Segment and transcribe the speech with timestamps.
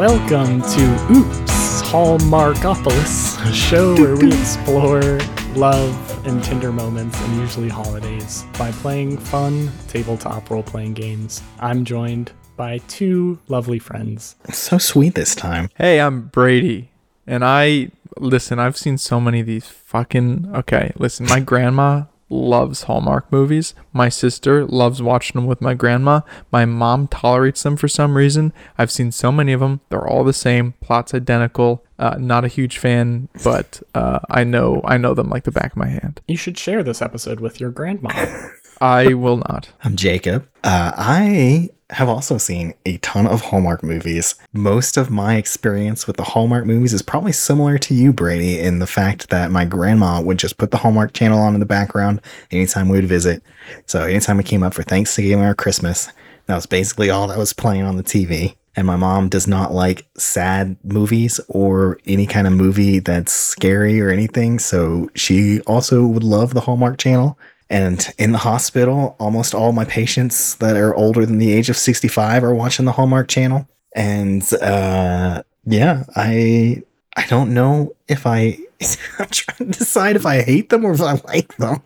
[0.00, 5.18] Welcome to Oops Hallmark-alypses, a show where we explore
[5.54, 11.42] love and tender moments and usually holidays by playing fun tabletop role playing games.
[11.58, 14.36] I'm joined by two lovely friends.
[14.50, 15.68] So sweet this time.
[15.74, 16.92] Hey, I'm Brady,
[17.26, 18.58] and I listen.
[18.58, 20.50] I've seen so many of these fucking.
[20.54, 21.26] Okay, listen.
[21.26, 23.74] My grandma loves Hallmark movies.
[23.92, 26.20] My sister loves watching them with my grandma.
[26.50, 28.52] My mom tolerates them for some reason.
[28.78, 29.80] I've seen so many of them.
[29.90, 30.72] They're all the same.
[30.80, 31.84] Plots identical.
[31.98, 35.72] Uh, not a huge fan, but uh, I know I know them like the back
[35.72, 36.22] of my hand.
[36.28, 38.08] You should share this episode with your grandma.
[38.80, 39.72] I will not.
[39.84, 40.48] I'm Jacob.
[40.64, 44.34] Uh, I have also seen a ton of Hallmark movies.
[44.52, 48.78] Most of my experience with the Hallmark movies is probably similar to you, Brady, in
[48.78, 52.20] the fact that my grandma would just put the Hallmark channel on in the background
[52.50, 53.42] anytime we would visit.
[53.86, 56.08] So anytime we came up for Thanksgiving or Christmas,
[56.46, 58.56] that was basically all that was playing on the TV.
[58.76, 64.00] And my mom does not like sad movies or any kind of movie that's scary
[64.00, 64.58] or anything.
[64.58, 67.36] So she also would love the Hallmark channel.
[67.70, 71.76] And in the hospital, almost all my patients that are older than the age of
[71.76, 73.68] 65 are watching the Hallmark channel.
[73.94, 76.82] And uh, yeah, I
[77.16, 78.58] I don't know if I
[79.18, 81.82] I'm trying to decide if I hate them or if I like them.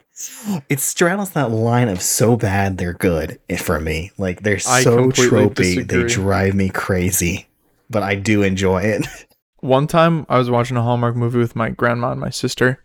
[0.69, 4.13] It straddles that line of so bad they're good for me.
[4.17, 7.49] Like they're I so tropey, they drive me crazy.
[7.91, 9.07] But I do enjoy it.
[9.61, 12.83] One time I was watching a Hallmark movie with my grandma and my sister,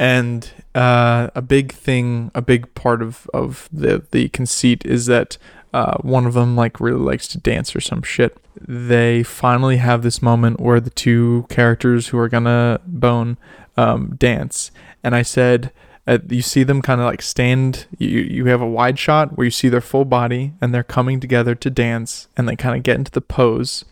[0.00, 5.36] and uh, a big thing, a big part of, of the, the conceit is that
[5.74, 8.38] uh, one of them like really likes to dance or some shit.
[8.58, 13.36] They finally have this moment where the two characters who are gonna bone
[13.76, 14.70] um, dance,
[15.04, 15.70] and I said,
[16.06, 17.86] uh, you see them kind of like stand.
[17.98, 21.20] You you have a wide shot where you see their full body, and they're coming
[21.20, 23.84] together to dance, and they kind of get into the pose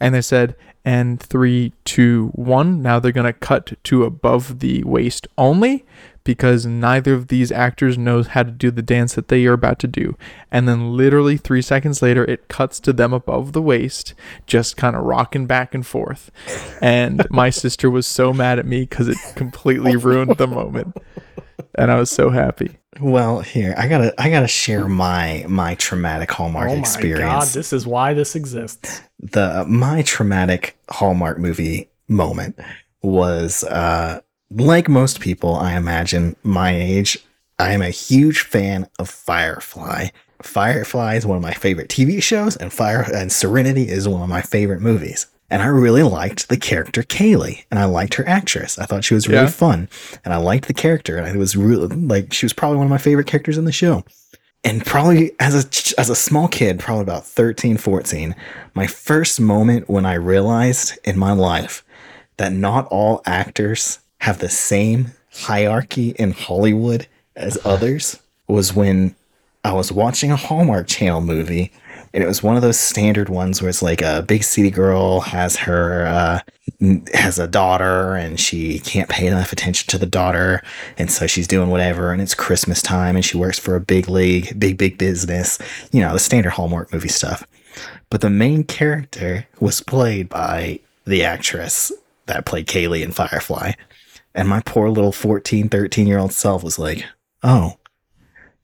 [0.00, 0.54] and they said
[0.88, 2.80] and three two one.
[2.80, 5.84] Now they're going to cut to above the waist only
[6.24, 9.78] because neither of these actors knows how to do the dance that they are about
[9.80, 10.16] to do.
[10.50, 14.14] And then literally three seconds later it cuts to them above the waist
[14.46, 16.30] just kind of rocking back and forth.
[16.80, 20.96] And my sister was so mad at me because it completely ruined the moment.
[21.74, 26.30] And i was so happy Well, here I gotta I gotta share my my traumatic
[26.30, 26.96] Hallmark experience.
[26.96, 27.44] oh my experience.
[27.44, 29.02] god, this is why this exists.
[29.18, 32.58] the my traumatic Hallmark movie moment
[33.02, 34.20] was uh
[34.50, 37.18] like most people I imagine my age
[37.58, 40.08] I am a huge fan of Firefly.
[40.42, 44.28] Firefly is one of my favorite TV shows and Fire and Serenity is one of
[44.28, 45.26] my favorite movies.
[45.50, 48.78] And I really liked the character Kaylee and I liked her actress.
[48.78, 49.48] I thought she was really Yeah.
[49.50, 49.88] fun
[50.24, 52.90] and I liked the character and it was really like she was probably one of
[52.90, 54.04] my favorite characters in the show
[54.64, 58.34] and probably as a as a small kid probably about 13 14
[58.74, 61.84] my first moment when i realized in my life
[62.38, 69.14] that not all actors have the same hierarchy in hollywood as others was when
[69.64, 71.70] i was watching a hallmark channel movie
[72.18, 75.20] and it was one of those standard ones where it's like a big city girl
[75.20, 76.40] has her uh,
[77.14, 80.60] has a daughter and she can't pay enough attention to the daughter.
[80.96, 84.08] And so she's doing whatever and it's christmas time and she works for a big
[84.08, 85.60] league big big business
[85.92, 87.46] you know the standard hallmark movie stuff.
[88.10, 91.92] But the main character was played by the actress
[92.26, 93.74] that played kaylee in firefly.
[94.34, 97.04] And my poor little 14 13 year old self was like
[97.44, 97.77] oh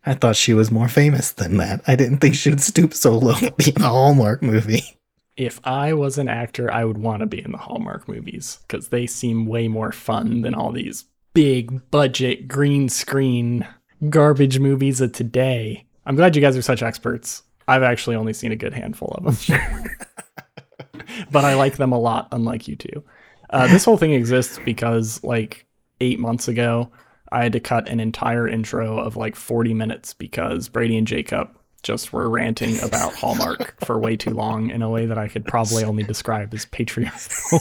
[0.06, 1.82] I thought she was more famous than that.
[1.86, 4.98] I didn't think she would stoop so low to be in a Hallmark movie.
[5.36, 8.88] If I was an actor, I would want to be in the Hallmark movies because
[8.88, 13.66] they seem way more fun than all these big budget green screen
[14.08, 15.86] garbage movies of today.
[16.06, 17.42] I'm glad you guys are such experts.
[17.66, 19.58] I've actually only seen a good handful of them,
[21.30, 23.02] but I like them a lot, unlike you two.
[23.50, 25.66] Uh, this whole thing exists because, like,
[26.00, 26.90] eight months ago,
[27.32, 31.48] I had to cut an entire intro of like 40 minutes because Brady and Jacob
[31.82, 35.44] just were ranting about Hallmark for way too long in a way that I could
[35.44, 37.60] probably only describe as patriarchal.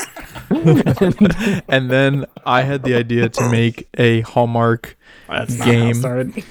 [1.68, 6.44] and then i had the idea to make a hallmark That's not how it Game.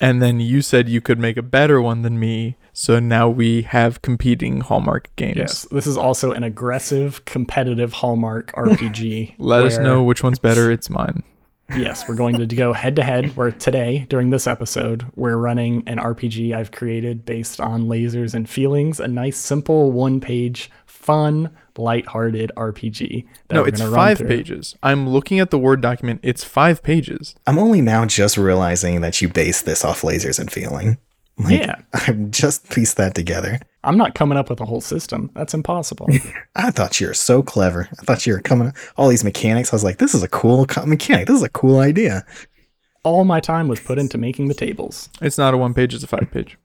[0.00, 3.62] and then you said you could make a better one than me so now we
[3.62, 9.34] have competing hallmark games Yes, this is also an aggressive, competitive Hallmark RPG.
[9.38, 11.22] let us know which one's better it's mine
[11.70, 13.36] Yes, we're going to go head to head.
[13.36, 18.48] Where today, during this episode, we're running an RPG I've created based on lasers and
[18.48, 19.00] feelings.
[19.00, 23.26] A nice, simple, one-page, fun, lighthearted RPG.
[23.48, 24.28] That no we're it's run five through.
[24.28, 29.02] pages i'm looking at the word document it's five pages I'm only now just realizing
[29.02, 30.98] that you base this off lasers and feeling.
[31.38, 31.76] Like, Yeah.
[31.92, 33.60] I've just pieced that together.
[33.84, 35.30] I'm not coming up with a whole system.
[35.34, 36.08] That's impossible.
[36.56, 37.88] I thought you were so clever.
[38.00, 39.72] I thought you were coming all these mechanics.
[39.72, 41.26] I was like, this is a cool co- mechanic.
[41.28, 42.24] This is a cool idea.
[43.04, 45.08] All my time was put into making the tables.
[45.20, 46.58] It's not a one page, it's a five page.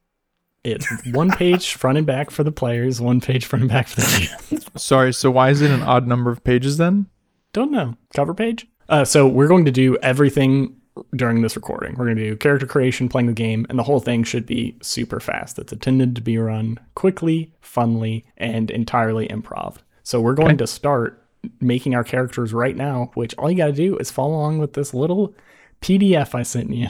[0.64, 4.02] It's one page front and back for the players, one page front and back for
[4.02, 4.80] the GM.
[4.80, 7.08] Sorry, so why is it an odd number of pages then?
[7.54, 7.96] Don't know.
[8.16, 8.68] Cover page?
[8.90, 10.76] Uh, so we're going to do everything
[11.16, 11.96] during this recording.
[11.96, 14.78] We're going to do character creation, playing the game, and the whole thing should be
[14.82, 15.60] super fast.
[15.60, 19.78] It's intended to be run quickly, funly, and entirely improv.
[20.04, 21.24] So we're going to start
[21.60, 24.74] making our characters right now, which all you got to do is follow along with
[24.74, 25.34] this little
[25.82, 26.90] PDF I sent you.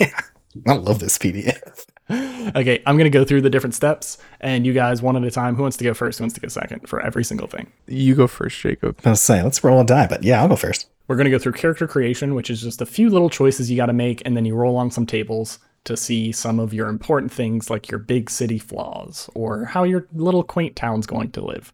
[0.00, 0.20] yeah.
[0.66, 1.86] I love this PDF.
[2.10, 5.30] Okay, I'm going to go through the different steps, and you guys, one at a
[5.30, 7.70] time, who wants to go first, who wants to go second for every single thing.
[7.86, 8.98] You go first, Jacob.
[9.04, 10.88] I was saying, let's roll a die, but yeah, I'll go first.
[11.10, 13.76] We're going to go through character creation, which is just a few little choices you
[13.76, 16.86] got to make, and then you roll on some tables to see some of your
[16.86, 21.44] important things like your big city flaws or how your little quaint town's going to
[21.44, 21.72] live.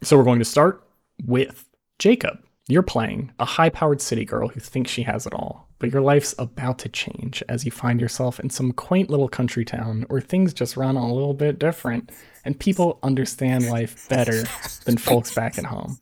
[0.00, 0.82] So we're going to start
[1.26, 1.66] with
[1.98, 2.38] Jacob.
[2.66, 6.00] You're playing a high powered city girl who thinks she has it all, but your
[6.00, 10.22] life's about to change as you find yourself in some quaint little country town where
[10.22, 12.10] things just run a little bit different
[12.42, 14.44] and people understand life better
[14.86, 15.98] than folks back at home.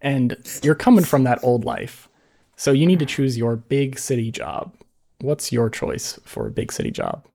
[0.00, 2.08] And you're coming from that old life.
[2.56, 4.74] So you need to choose your big city job.
[5.20, 7.26] What's your choice for a big city job?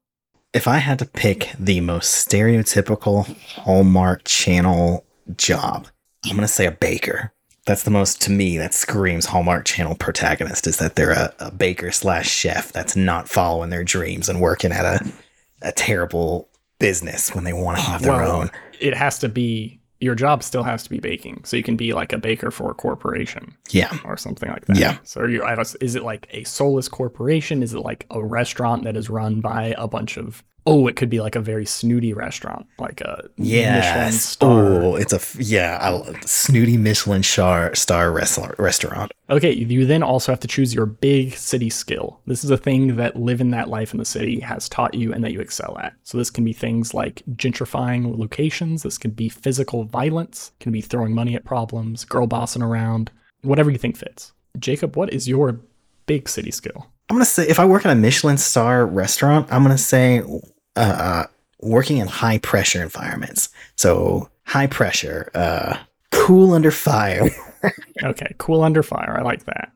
[0.53, 5.05] If I had to pick the most stereotypical Hallmark Channel
[5.35, 5.87] job,
[6.25, 7.31] I'm going to say a baker.
[7.65, 11.51] That's the most, to me, that screams Hallmark Channel protagonist is that they're a, a
[11.51, 15.11] baker slash chef that's not following their dreams and working at a,
[15.61, 16.49] a terrible
[16.79, 18.51] business when they want to have their Well, own.
[18.79, 21.41] It has to be your job still has to be baking.
[21.43, 23.97] So you can be like a baker for a corporation Yeah.
[24.05, 24.77] or something like that.
[24.77, 24.97] Yeah.
[25.03, 25.43] So are you
[25.81, 27.61] is it like a soulless corporation?
[27.61, 31.09] Is it like a restaurant that is run by a bunch of oh, it could
[31.09, 34.49] be like a very snooty restaurant, like a Michelin star.
[34.83, 39.11] Oh, it's a yeah, I, love- snooty Michelin star, star restaurant.
[39.29, 42.19] Okay, you then also have to choose your big city skill.
[42.25, 45.23] This is a thing that living that life in the city has taught you and
[45.23, 45.93] that you excel at.
[46.03, 50.71] So this can be things like gentrifying locations, this can be physical violence, It can
[50.71, 53.11] be throwing money at problems, girl bossing around,
[53.41, 54.33] whatever you think fits.
[54.57, 55.59] Jacob, what is your
[56.05, 56.87] big city skill?
[57.09, 60.21] I'm gonna say if I work at a Michelin star restaurant, I'm gonna say
[60.75, 61.25] uh, uh,
[61.61, 63.49] working in high pressure environments.
[63.75, 65.77] So high pressure, uh,
[66.11, 67.29] cool under fire.
[68.01, 69.17] Okay, cool under fire.
[69.19, 69.73] I like that.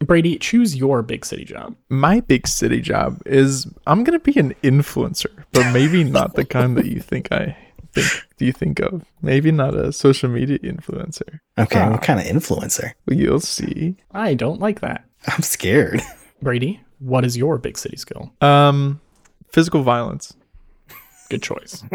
[0.00, 1.76] Brady, choose your big city job.
[1.88, 6.76] My big city job is I'm gonna be an influencer, but maybe not the kind
[6.76, 7.56] that you think I
[7.92, 8.08] think
[8.38, 9.04] do you think of.
[9.22, 11.38] Maybe not a social media influencer.
[11.58, 11.90] Okay, Ah.
[11.90, 12.90] what kind of influencer?
[13.08, 13.94] You'll see.
[14.10, 15.04] I don't like that.
[15.28, 16.00] I'm scared.
[16.42, 18.32] Brady, what is your big city skill?
[18.40, 19.00] Um,
[19.52, 20.34] physical violence.
[21.28, 21.84] Good choice.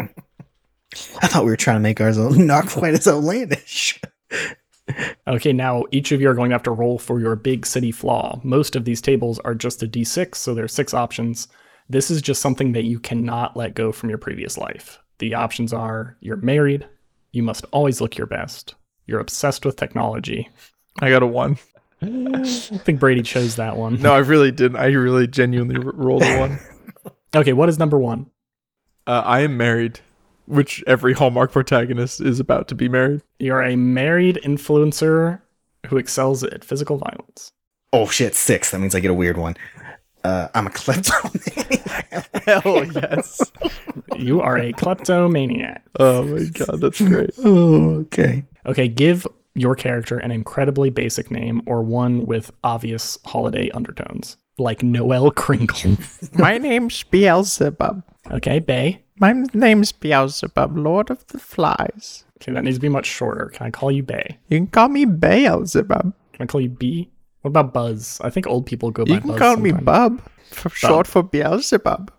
[1.20, 4.00] I thought we were trying to make ours not quite as outlandish.
[5.26, 7.90] Okay, now each of you are going to have to roll for your big city
[7.90, 8.40] flaw.
[8.44, 11.48] Most of these tables are just a d6, so there's six options.
[11.88, 15.00] This is just something that you cannot let go from your previous life.
[15.18, 16.86] The options are you're married,
[17.32, 18.74] you must always look your best,
[19.06, 20.48] you're obsessed with technology.
[21.00, 21.58] I got a one.
[22.02, 24.00] I think Brady chose that one.
[24.00, 24.76] No, I really didn't.
[24.76, 26.58] I really genuinely rolled a one.
[27.34, 28.30] Okay, what is number one?
[29.06, 30.00] Uh, I am married,
[30.46, 33.22] which every Hallmark protagonist is about to be married.
[33.38, 35.40] You're a married influencer
[35.86, 37.52] who excels at physical violence.
[37.92, 38.70] Oh shit, six.
[38.70, 39.56] That means I get a weird one.
[40.24, 42.28] Uh, I'm a kleptomaniac.
[42.44, 43.40] Hell yes.
[44.16, 45.84] You are a kleptomaniac.
[46.00, 47.30] oh my god, that's great.
[47.38, 48.44] oh, okay.
[48.66, 54.82] Okay, give your character an incredibly basic name or one with obvious holiday undertones, like
[54.82, 55.96] Noel Kringle.
[56.34, 58.02] My name's Beelzebub.
[58.30, 59.02] okay, Bay.
[59.18, 62.24] My name's Beelzebub, Lord of the Flies.
[62.42, 63.46] Okay, that needs to be much shorter.
[63.46, 64.38] Can I call you Bay?
[64.48, 66.12] You can call me Beelzebub.
[66.32, 67.10] Can I call you B?
[67.40, 68.20] What about Buzz?
[68.22, 69.14] I think old people go by Buzz.
[69.14, 69.84] You can Buzz call me sometimes.
[69.84, 72.12] Bub, for short for Beelzebub.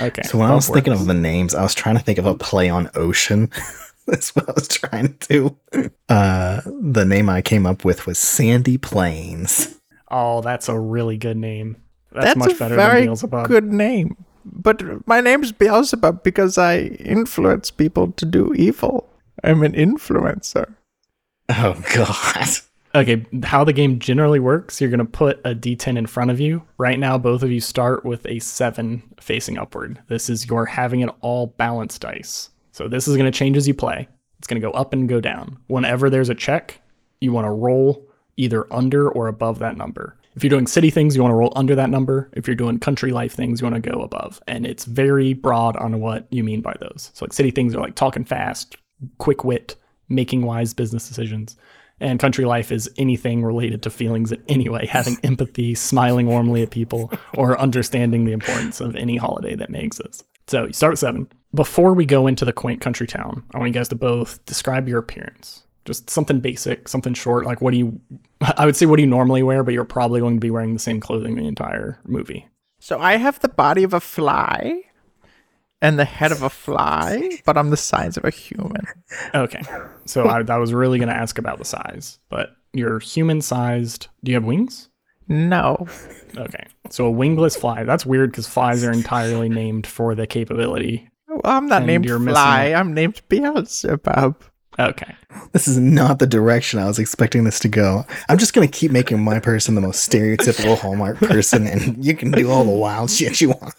[0.00, 0.22] Okay.
[0.22, 2.26] So when I was Bub thinking of the names, I was trying to think of
[2.26, 3.50] a play on ocean.
[4.06, 5.90] That's what I was trying to do.
[6.08, 9.78] Uh, the name I came up with was Sandy Plains.
[10.12, 11.78] Oh, that's a really good name.
[12.12, 13.48] That's, That's, much a better than Beelzebub.
[13.48, 14.24] good name.
[14.44, 19.08] But my name's Beelzebub because I influence people to do evil.
[19.42, 20.74] I'm an influencer.
[21.48, 22.48] Oh God.
[22.94, 26.38] Okay, how the game generally works, you're going to put a d10 in front of
[26.38, 26.62] you.
[26.76, 29.98] Right now, both of you start with a 7 facing upward.
[30.08, 32.50] This is your having it all balanced dice.
[32.72, 34.08] So this is going to change as you play.
[34.38, 35.56] It's going to go up and go down.
[35.68, 36.82] Whenever there's a check,
[37.20, 38.06] you want to roll
[38.42, 40.16] either under or above that number.
[40.34, 42.30] If you're doing city things, you want to roll under that number.
[42.32, 44.40] If you're doing country life things, you want to go above.
[44.48, 47.10] And it's very broad on what you mean by those.
[47.14, 48.76] So, like, city things are like talking fast,
[49.18, 49.76] quick wit,
[50.08, 51.56] making wise business decisions.
[52.00, 56.62] And country life is anything related to feelings in any way, having empathy, smiling warmly
[56.62, 60.24] at people, or understanding the importance of any holiday that may exist.
[60.48, 61.28] So you start with seven.
[61.54, 64.88] Before we go into the quaint country town, I want you guys to both describe
[64.88, 65.64] your appearance.
[65.84, 67.44] Just something basic, something short.
[67.44, 68.00] Like, what do you,
[68.40, 70.74] I would say, what do you normally wear, but you're probably going to be wearing
[70.74, 72.46] the same clothing the entire movie.
[72.80, 74.82] So I have the body of a fly
[75.80, 78.86] and the head of a fly, but I'm the size of a human.
[79.34, 79.62] Okay.
[80.04, 84.08] So I, I was really going to ask about the size, but you're human sized.
[84.24, 84.88] Do you have wings?
[85.28, 85.86] No.
[86.36, 86.66] Okay.
[86.90, 87.84] So a wingless fly.
[87.84, 91.08] That's weird because flies are entirely named for the capability.
[91.28, 92.72] Well, I'm not And named you're missing Fly.
[92.74, 94.42] I'm named Beelzebub.
[94.78, 95.14] Okay.
[95.52, 98.06] This is not the direction I was expecting this to go.
[98.28, 102.30] I'm just gonna keep making my person the most stereotypical Hallmark person, and you can
[102.30, 103.74] do all the wild shit you want.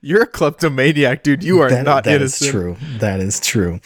[0.00, 1.44] You're a kleptomaniac, dude.
[1.44, 2.50] You are That- not that is innocent.
[2.50, 2.76] true.
[2.98, 3.80] That is true.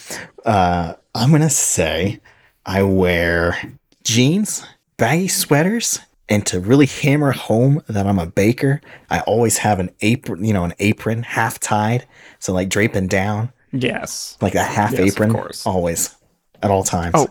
[0.45, 2.21] Uh, I'm gonna say
[2.65, 3.59] I wear
[4.05, 4.65] jeans,
[4.97, 8.81] baggy sweaters, and to really hammer home that I'm a baker,
[9.11, 12.07] I always have an apron, you know, an apron half tied,
[12.39, 14.37] so like draping down, Yes.
[14.41, 15.67] like a half Yes, of apron, course.
[15.67, 16.15] always
[16.63, 17.15] at all times.
[17.17, 17.29] Oh,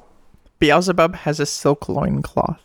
[0.59, 2.59] Beelzebub has a silk loincloth.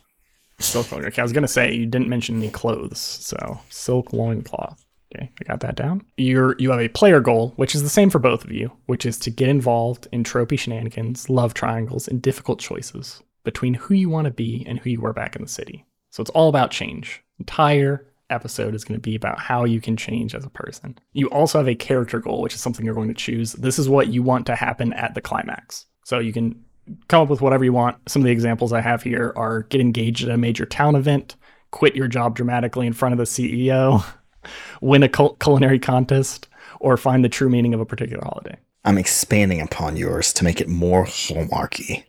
[0.59, 1.05] Silk loin.
[1.05, 4.85] Okay, I was gonna say you didn't mention any clothes, so silk loincloth.
[5.15, 6.03] Okay, I got that down.
[6.17, 9.05] You're you have a player goal, which is the same for both of you, which
[9.07, 14.09] is to get involved in tropey shenanigans, love triangles, and difficult choices between who you
[14.09, 15.85] want to be and who you were back in the city.
[16.11, 17.23] So it's all about change.
[17.39, 20.99] Entire episode is going to be about how you can change as a person.
[21.13, 23.53] You also have a character goal, which is something you're going to choose.
[23.53, 25.87] This is what you want to happen at the climax.
[26.05, 26.65] So you can
[27.09, 27.97] come up with whatever you want.
[28.09, 31.37] Some of the examples I have here are get engaged at a major town event,
[31.71, 34.05] quit your job dramatically in front of the CEO,
[34.81, 36.49] win a cul- culinary contest,
[36.81, 38.57] or find the true meaning of a particular holiday.
[38.85, 42.05] I'm expanding upon yours to make it more hallmarky.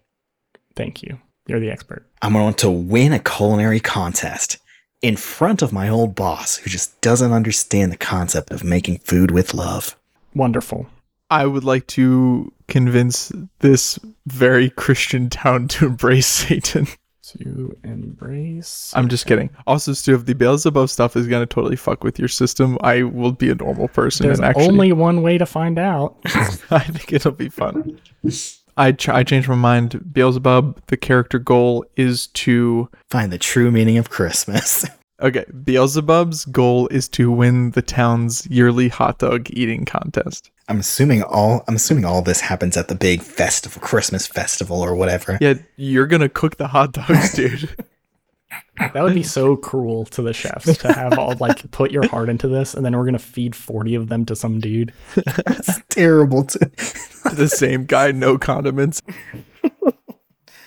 [0.76, 1.20] Thank you.
[1.48, 2.06] You're the expert.
[2.22, 4.60] I'm going to win a culinary contest
[5.02, 9.32] in front of my old boss who just doesn't understand the concept of making food
[9.32, 9.96] with love.
[10.34, 10.88] Wonderful.
[11.30, 16.88] I would like to convince this very Christian town to embrace Satan.
[17.40, 18.94] To embrace.
[18.96, 19.50] I'm just kidding.
[19.68, 23.34] Also, Stu, if the Beelzebub stuff is gonna totally fuck with your system, I will
[23.34, 26.16] be a normal person There's and actually only one way to find out.
[26.72, 28.00] I think it'll be fun.
[28.78, 30.14] I ch- I changed my mind.
[30.14, 34.86] Beelzebub, the character goal is to Find the true meaning of Christmas.
[35.22, 35.46] okay.
[35.64, 40.52] Beelzebub's goal is to win the town's yearly hot dog eating contest.
[40.70, 44.96] I'm assuming all I'm assuming all this happens at the big festival, Christmas festival or
[44.96, 45.38] whatever.
[45.42, 47.76] Yeah, you're gonna cook the hot dogs, dude.
[48.80, 52.30] That would be so cruel to the chefs to have all like put your heart
[52.30, 54.94] into this, and then we're gonna feed forty of them to some dude.
[55.16, 56.44] That's terrible.
[56.46, 56.60] To,
[57.36, 59.02] the same guy, no condiments.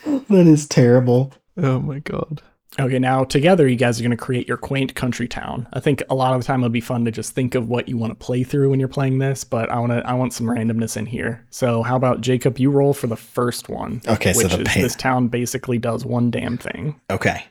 [0.04, 1.32] that is terrible.
[1.56, 2.42] Oh my god.
[2.78, 5.66] Okay, now together you guys are going to create your quaint country town.
[5.72, 7.88] I think a lot of the time it'll be fun to just think of what
[7.88, 10.32] you want to play through when you're playing this, but I want to I want
[10.32, 11.44] some randomness in here.
[11.50, 12.58] So how about Jacob?
[12.60, 14.00] You roll for the first one.
[14.06, 17.44] Okay, so which the is pain- this town basically does one damn thing, Okay.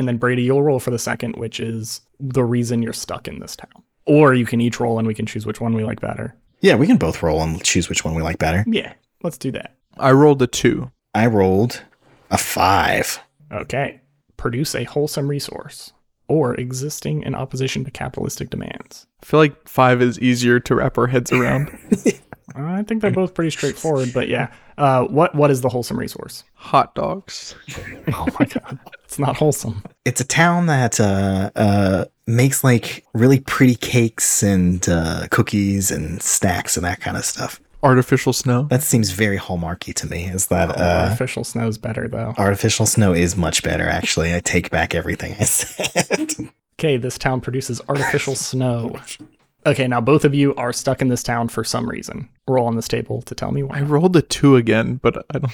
[0.00, 3.38] And then Brady, you'll roll for the second, which is the reason you're stuck in
[3.38, 3.82] this town.
[4.06, 6.34] Or you can each roll and we can choose which one we like better.
[6.60, 8.64] Yeah, we can both roll and choose which one we like better.
[8.66, 9.76] Yeah, let's do that.
[9.98, 10.90] I rolled a two.
[11.14, 11.82] I rolled
[12.30, 13.20] a five.
[13.52, 14.00] Okay.
[14.38, 15.92] Produce a wholesome resource
[16.28, 19.06] or existing in opposition to capitalistic demands.
[19.22, 21.78] I feel like five is easier to wrap our heads around.
[22.54, 24.52] I think they're both pretty straightforward, but yeah.
[24.78, 26.44] Uh, what what is the wholesome resource?
[26.54, 27.54] Hot dogs.
[28.12, 29.82] Oh my god, it's not wholesome.
[30.04, 36.20] It's a town that uh, uh, makes like really pretty cakes and uh, cookies and
[36.22, 37.60] snacks and that kind of stuff.
[37.82, 38.64] Artificial snow.
[38.64, 40.24] That seems very hallmarky to me.
[40.24, 42.34] Is that uh, Artificial is better though.
[42.36, 43.86] artificial snow is much better?
[43.88, 46.34] Actually, I take back everything I said.
[46.78, 48.98] Okay, this town produces artificial snow.
[49.66, 52.28] Okay, now both of you are stuck in this town for some reason.
[52.48, 53.78] Roll on this table to tell me why.
[53.78, 55.52] I rolled a two again, but I don't.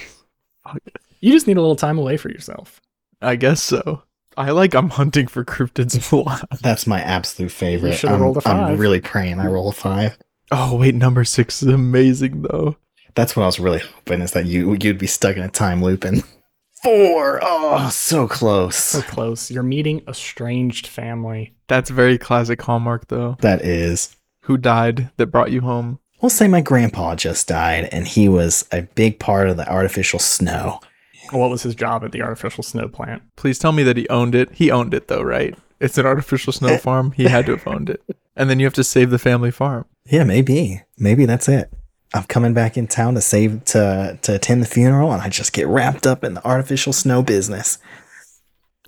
[0.63, 0.81] Fuck.
[1.19, 2.79] You just need a little time away for yourself.
[3.21, 4.03] I guess so.
[4.37, 6.47] I like I'm hunting for cryptids a lot.
[6.61, 7.95] That's my absolute favorite.
[7.95, 10.17] should've I'm, rolled a I'm really praying I roll a five.
[10.51, 12.77] Oh wait, number six is amazing though.
[13.15, 15.81] That's what I was really hoping is that you you'd be stuck in a time
[15.81, 16.23] loop and
[16.83, 17.39] four.
[17.41, 17.75] Oh.
[17.79, 18.75] oh, so close.
[18.75, 19.51] So close.
[19.51, 21.53] You're meeting a estranged family.
[21.67, 23.37] That's very classic Hallmark though.
[23.41, 24.15] That is.
[24.41, 25.99] Who died that brought you home?
[26.21, 30.19] We'll say my grandpa just died, and he was a big part of the artificial
[30.19, 30.79] snow.
[31.31, 33.21] What was his job at the artificial snow plant?
[33.35, 34.51] Please tell me that he owned it.
[34.53, 35.55] He owned it though, right?
[35.79, 37.11] It's an artificial snow farm.
[37.11, 38.01] He had to have owned it.
[38.35, 39.85] And then you have to save the family farm.
[40.05, 40.83] Yeah, maybe.
[40.97, 41.71] Maybe that's it.
[42.13, 45.53] I'm coming back in town to save to to attend the funeral, and I just
[45.53, 47.79] get wrapped up in the artificial snow business.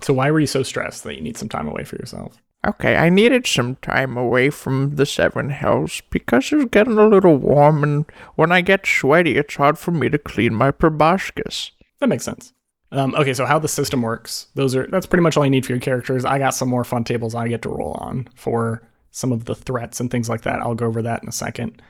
[0.01, 2.37] So why were you so stressed that you need some time away for yourself?
[2.65, 7.37] Okay, I needed some time away from the Seven Hells because it's getting a little
[7.37, 11.71] warm, and when I get sweaty, it's hard for me to clean my proboscis.
[11.99, 12.53] That makes sense.
[12.91, 14.47] Um, okay, so how the system works?
[14.55, 16.25] Those are that's pretty much all you need for your characters.
[16.25, 19.55] I got some more fun tables I get to roll on for some of the
[19.55, 20.59] threats and things like that.
[20.59, 21.81] I'll go over that in a second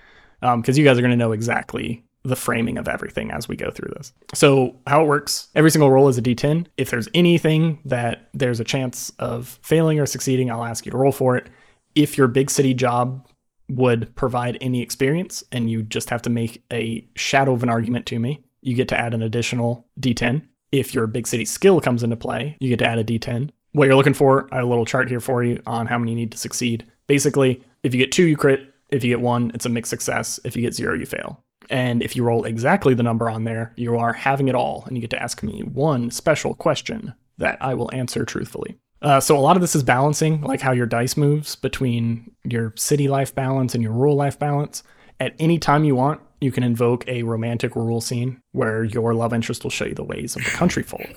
[0.41, 3.55] Um, because you guys are going to know exactly the framing of everything as we
[3.55, 4.13] go through this.
[4.34, 6.67] So, how it works every single roll is a d10.
[6.77, 10.98] If there's anything that there's a chance of failing or succeeding, I'll ask you to
[10.98, 11.50] roll for it.
[11.96, 13.27] If your big city job
[13.69, 18.05] would provide any experience and you just have to make a shadow of an argument
[18.08, 20.41] to me, you get to add an additional d10.
[20.72, 23.50] If your big city skill comes into play, you get to add a d10.
[23.72, 26.12] What you're looking for, I have a little chart here for you on how many
[26.12, 26.86] you need to succeed.
[27.08, 28.68] Basically, if you get two, you crit.
[28.89, 30.39] If you get one, it's a mixed success.
[30.43, 31.43] If you get zero, you fail.
[31.69, 34.98] And if you roll exactly the number on there, you are having it all, and
[34.98, 38.77] you get to ask me one special question that I will answer truthfully.
[39.01, 42.74] Uh, so a lot of this is balancing, like how your dice moves between your
[42.75, 44.84] city life balance and your rural life balance.
[45.19, 49.34] At any time you want, you can invoke a romantic rural scene where your love
[49.34, 51.10] interest will show you the ways of the country folk.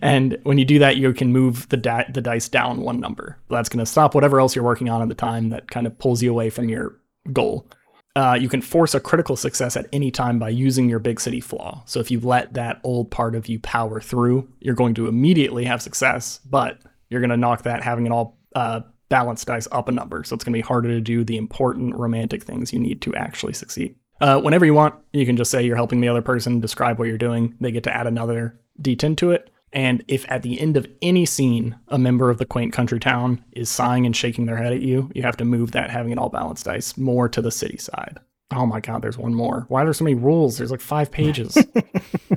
[0.00, 3.38] And when you do that, you can move the di- the dice down one number.
[3.50, 5.98] That's going to stop whatever else you're working on at the time that kind of
[5.98, 6.98] pulls you away from your
[7.32, 7.66] goal.
[8.14, 11.40] Uh, you can force a critical success at any time by using your big city
[11.40, 11.82] flaw.
[11.86, 15.64] So if you let that old part of you power through, you're going to immediately
[15.64, 19.88] have success, but you're going to knock that having it all uh, balanced dice up
[19.88, 20.24] a number.
[20.24, 23.14] So it's going to be harder to do the important romantic things you need to
[23.14, 23.94] actually succeed.
[24.20, 27.08] Uh, whenever you want, you can just say you're helping the other person, describe what
[27.08, 27.54] you're doing.
[27.60, 29.50] They get to add another d10 to it.
[29.72, 33.42] And if at the end of any scene, a member of the quaint country town
[33.52, 36.18] is sighing and shaking their head at you, you have to move that having it
[36.18, 38.18] all balanced dice more to the city side.
[38.54, 39.64] Oh my god, there's one more.
[39.68, 40.58] Why are there so many rules?
[40.58, 41.56] There's like five pages.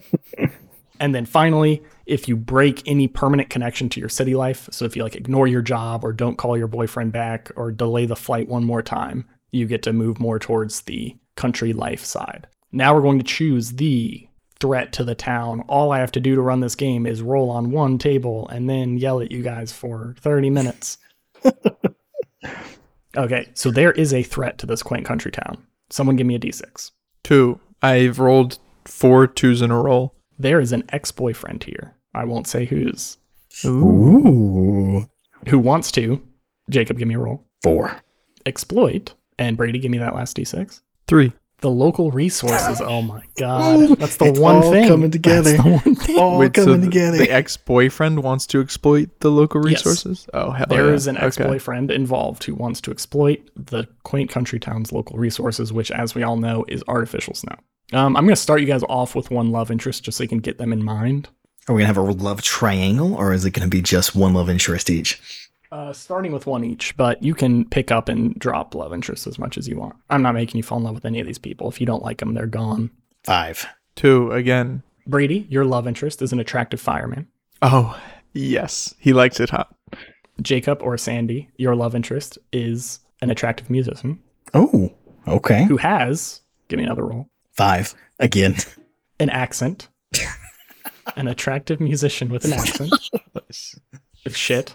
[1.00, 4.95] and then finally, if you break any permanent connection to your city life, so if
[4.95, 8.48] you like ignore your job or don't call your boyfriend back or delay the flight
[8.48, 12.48] one more time, you get to move more towards the country life side.
[12.71, 14.28] Now we're going to choose the
[14.65, 15.62] threat to the town.
[15.67, 18.67] All I have to do to run this game is roll on one table and
[18.67, 20.97] then yell at you guys for 30 minutes.
[23.15, 25.63] okay, so there is a threat to this quaint country town.
[25.91, 26.91] Someone give me a d6.
[27.23, 27.60] Two.
[27.84, 30.13] I've rolled four twos in a row.
[30.39, 31.95] There is an ex boyfriend here.
[32.15, 33.17] I won't say whose.
[33.65, 35.08] Ooh.
[35.47, 36.23] Who wants to?
[36.71, 37.45] Jacob, give me a roll.
[37.62, 38.01] Four.
[38.47, 39.13] Exploit.
[39.38, 40.82] And Brady, give me that last d6.
[41.08, 41.34] Three.
[41.62, 42.82] The local resources.
[42.82, 43.89] Oh my god.
[43.98, 44.88] That's the It's one all thing.
[44.88, 45.54] coming together.
[45.54, 46.20] That's the one thing.
[46.20, 47.18] All Wait, so coming the, together.
[47.18, 49.86] the ex-boyfriend wants to exploit the local Yes.
[49.86, 50.28] resources?
[50.34, 50.94] Oh, hell There yeah.
[50.94, 55.91] is an ex-boyfriend involved who wants to exploit the quaint country town's local resources, which,
[55.91, 57.56] as we all know, is artificial snow.
[57.94, 60.28] Um, I'm going to start you guys off with one love interest, just so you
[60.30, 61.30] can get them in mind.
[61.68, 64.52] Are we gonna have a love triangle, or is it gonna be just one love
[64.52, 65.20] interest each?
[65.76, 69.38] Uh, starting with one each, but you can pick up and drop love interest as
[69.38, 69.94] much as you want.
[70.10, 71.68] I'm not making you fall in love with any of these people.
[71.68, 72.92] If you don't like them, they're gone.
[73.26, 73.66] Five.
[73.98, 74.84] Two, again.
[75.06, 77.28] Brady, your love interest is an attractive fireman.
[77.62, 78.00] Oh,
[78.32, 78.96] yes.
[79.00, 79.76] He likes it hot.
[80.42, 84.20] Jacob or Sandy, your love interest is an attractive musician
[84.54, 84.94] Oh,
[85.28, 85.66] okay.
[85.66, 88.56] who has, give me another roll, Five again.
[89.20, 89.90] an accent.
[91.18, 92.94] an attractive musician with an accent.
[94.30, 94.74] Shit.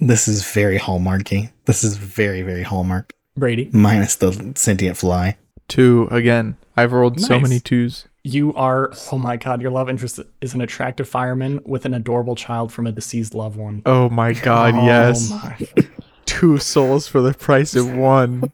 [0.00, 1.50] This is very hallmarky.
[1.64, 3.12] This is very very hallmark.
[3.36, 5.36] Brady, Minus the sentient fly.
[5.68, 6.56] Two, again.
[6.76, 8.06] I've rolled so many twos.
[8.24, 12.34] you are, oh my god, your love interest is an attractive fireman with an adorable
[12.36, 13.82] child from a deceased loved one.
[13.84, 15.30] Oh my god, Oh yes.
[15.30, 15.56] my.
[16.26, 18.50] Two souls for the price of one.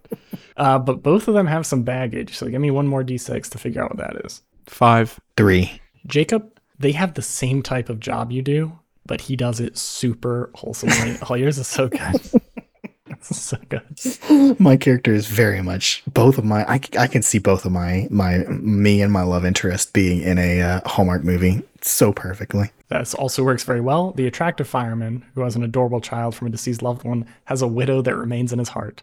[0.57, 3.59] Uh, but both of them have some baggage, so give me one more d6 to
[3.59, 4.43] figure out what that is.
[4.67, 5.19] Five.
[5.37, 5.81] Three.
[6.07, 10.51] Jacob, they have the same type of job you do, but he does it super
[10.55, 11.19] wholesomely.
[11.31, 12.21] oh, yours is so good.
[13.21, 14.61] So good.
[14.61, 16.65] My character is very much both of my.
[16.65, 20.37] I, I can see both of my my me and my love interest being in
[20.37, 22.71] a uh, Hallmark movie so perfectly.
[22.89, 24.13] That also works very well.
[24.13, 27.69] The attractive fireman, who has an adorable child from a deceased loved one, has a
[27.69, 29.03] widow that remains in his heart.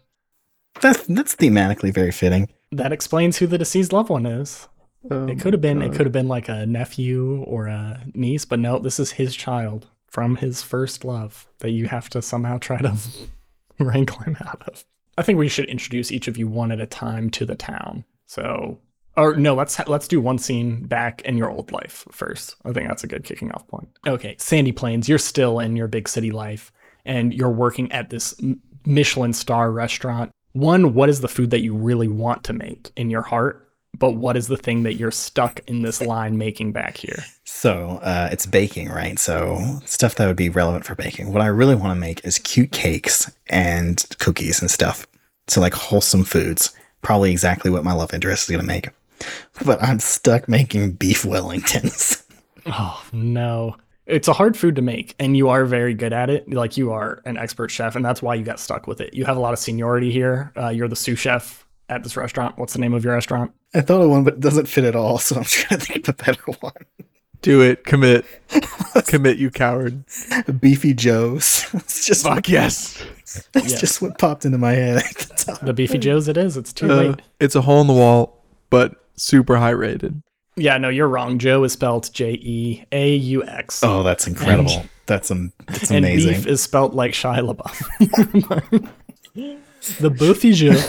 [0.82, 2.48] That's that's thematically very fitting.
[2.72, 4.68] That explains who the deceased loved one is.
[5.10, 8.04] Oh It could have been it uh, could have been like a nephew or a
[8.14, 12.22] niece, but no, this is his child from his first love that you have to
[12.22, 12.96] somehow try to
[13.80, 14.86] wrangle him out of.
[15.18, 18.06] I think we should introduce each of you one at a time to the town.
[18.28, 18.80] So
[19.18, 22.56] Or no, let's let's do one scene back in your old life first.
[22.64, 23.90] I think that's a good kicking off point.
[24.08, 26.72] Okay, Sandy Plains, you're still in your big city life,
[27.06, 28.40] and you're working at this
[28.86, 30.32] Michelin star restaurant.
[30.54, 33.71] One, what is the food that you really want to make in your heart?
[33.97, 37.23] But what is the thing that you're stuck in this line making back here?
[37.43, 39.19] So uh, it's baking, right?
[39.19, 41.32] So stuff that would be relevant for baking.
[41.34, 45.06] What I really want to make is cute cakes and cookies and stuff.
[45.47, 46.73] So like wholesome foods.
[47.01, 48.89] Probably exactly what my love interest is gonna make.
[49.65, 52.23] But I'm stuck making beef Wellingtons.
[52.67, 53.75] Oh no.
[54.06, 56.47] It's a hard food to make, and you are very good at it.
[56.47, 59.15] Like you are an expert chef, and that's why you got stuck with it.
[59.15, 60.51] You have a lot of seniority here.
[60.56, 62.60] Uh, you're the sous chef at this restaurant.
[62.60, 63.51] What's the name of your restaurant?
[63.74, 65.18] I thought of one, but it doesn't fit at all.
[65.18, 66.74] So I'm trying to think of a better one.
[67.42, 67.84] Do it.
[67.86, 68.26] Commit.
[69.08, 70.04] Commit, you coward.
[70.60, 71.66] Beefy Joe's.
[71.74, 73.04] It's just Fuck yes.
[73.24, 73.80] it's yes.
[73.80, 74.98] just what popped into my head.
[74.98, 75.66] at the time.
[75.66, 76.28] The Beefy Joe's.
[76.28, 76.58] It is.
[76.58, 77.22] It's too Uh, late.
[77.40, 80.22] it's a hole in the wall, but super high rated.
[80.58, 81.40] Yeah, no, you're wrong.
[81.40, 83.82] Joe is spelled J E A U X.
[83.84, 84.84] Oh, that's incredible.
[85.08, 86.34] That's um, that's and amazing.
[86.34, 88.90] beef is spelled like Shia LaBeouf.
[90.00, 90.82] the Beefy Joe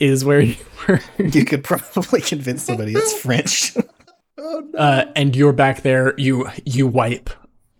[0.00, 0.56] is where you
[0.88, 1.00] were.
[1.18, 3.76] you could probably convince somebody it's French.
[4.76, 6.14] uh, and you're back there.
[6.16, 7.30] You you wipe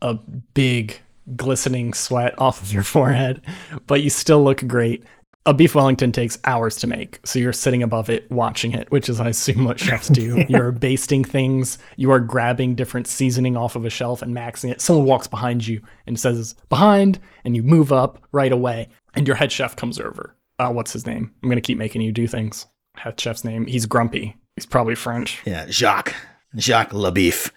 [0.03, 0.15] a
[0.55, 0.99] big
[1.37, 3.43] glistening sweat off of your forehead,
[3.87, 5.05] but you still look great.
[5.47, 9.09] A beef Wellington takes hours to make, so you're sitting above it watching it, which
[9.09, 10.45] is, I assume, what chefs do.
[10.51, 14.83] You're basting things, you are grabbing different seasoning off of a shelf and maxing it.
[14.83, 19.37] Someone walks behind you and says, Behind, and you move up right away, and your
[19.37, 20.37] head chef comes over.
[20.61, 21.33] Uh, what's his name?
[21.43, 22.67] I'm going to keep making you do things.
[22.97, 23.67] Head chef's name.
[23.67, 24.37] He's grumpy.
[24.57, 25.41] He's probably French.
[25.47, 26.15] yeah, Jacques.
[26.57, 27.51] Jacques Labeef.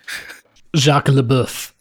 [0.76, 1.74] Jacques Leboeuf,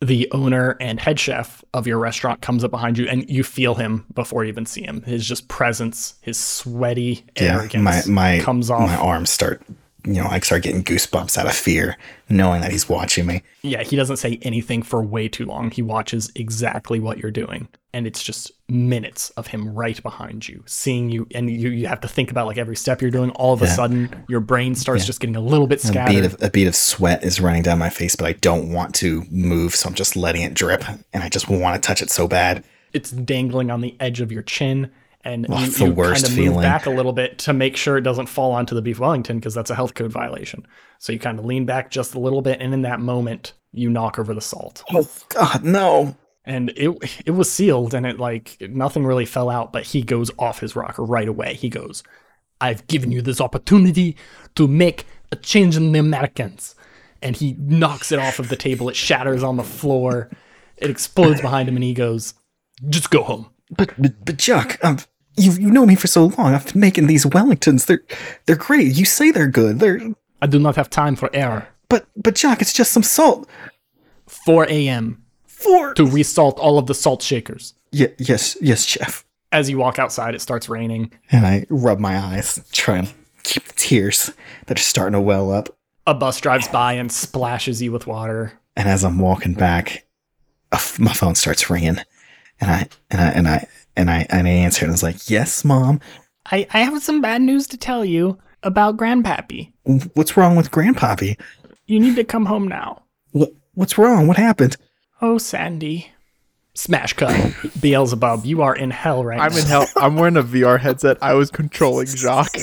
[0.00, 3.74] the owner and head chef of your restaurant, comes up behind you, and you feel
[3.74, 5.02] him before you even see him.
[5.02, 8.88] His just presence, his sweaty Yeah, arrogance, my my comes off.
[8.88, 9.62] my arms start
[10.04, 11.96] you know, I start getting goosebumps out of fear,
[12.28, 13.42] knowing that he's watching me.
[13.62, 15.70] Yeah, he doesn't say anything for way too long.
[15.70, 17.68] He watches exactly what you're doing.
[17.92, 21.26] And it's just minutes of him right behind you, seeing you.
[21.34, 23.30] And you, you have to think about like every step you're doing.
[23.30, 26.36] All of a sudden, your brain starts just getting a little bit A bead of
[26.42, 29.74] a bead of sweat is running down my face, but I don't want to move,
[29.76, 32.64] so I'm just letting it drip, and I just want to touch it so bad.
[32.92, 34.90] it's dangling on the edge of your chin.
[35.24, 36.60] And Oh, you, the you kind of move feeling.
[36.62, 39.54] back a little bit to make sure it doesn't fall onto the beef Wellington because
[39.54, 40.66] that's a health code violation.
[40.98, 43.88] So you kind of lean back just a little bit, and in that moment, you
[43.90, 44.84] knock over the salt.
[44.92, 46.16] Oh God, no!
[46.44, 50.30] and it it was sealed and it like nothing really fell out but he goes
[50.38, 52.02] off his rocker right away he goes
[52.60, 54.14] i've given you this opportunity
[54.54, 56.74] to make a change in the americans
[57.22, 60.28] and he knocks it off of the table it shatters on the floor
[60.76, 62.34] it explodes behind him and he goes
[62.90, 64.98] just go home But but, but Jacques, um,
[65.36, 66.54] you you know me for so long.
[66.54, 67.86] I've been making these Wellingtons.
[67.86, 68.02] They're
[68.46, 68.94] they're great.
[68.94, 69.80] You say they're good.
[69.80, 70.00] They're
[70.42, 73.48] i do not have time for error but but Jacques, it's just some salt.
[74.26, 79.24] 4 a.m For to resalt all of the salt shakers yeah, yes yes chef.
[79.52, 83.12] as you walk outside it starts raining And I rub my eyes, try and
[83.44, 84.32] keep the tears
[84.66, 85.68] that are starting to well up.
[86.06, 90.04] a bus drives by and splashes you with water And as I'm walking back,
[90.98, 91.98] my phone starts ringing,
[92.60, 95.30] and I and I and I and I and I answer, and I was like,
[95.30, 96.00] "Yes, mom.
[96.50, 99.72] I, I have some bad news to tell you about Grandpappy.
[100.14, 101.40] What's wrong with Grandpappy?
[101.86, 103.02] You need to come home now.
[103.32, 104.26] What what's wrong?
[104.26, 104.76] What happened?
[105.22, 106.10] Oh, Sandy.
[106.76, 107.54] Smash cut.
[107.80, 109.58] Beelzebub, you are in hell right I'm now.
[109.58, 109.86] in hell.
[109.96, 111.18] I'm wearing a VR headset.
[111.22, 112.56] I was controlling Jacques.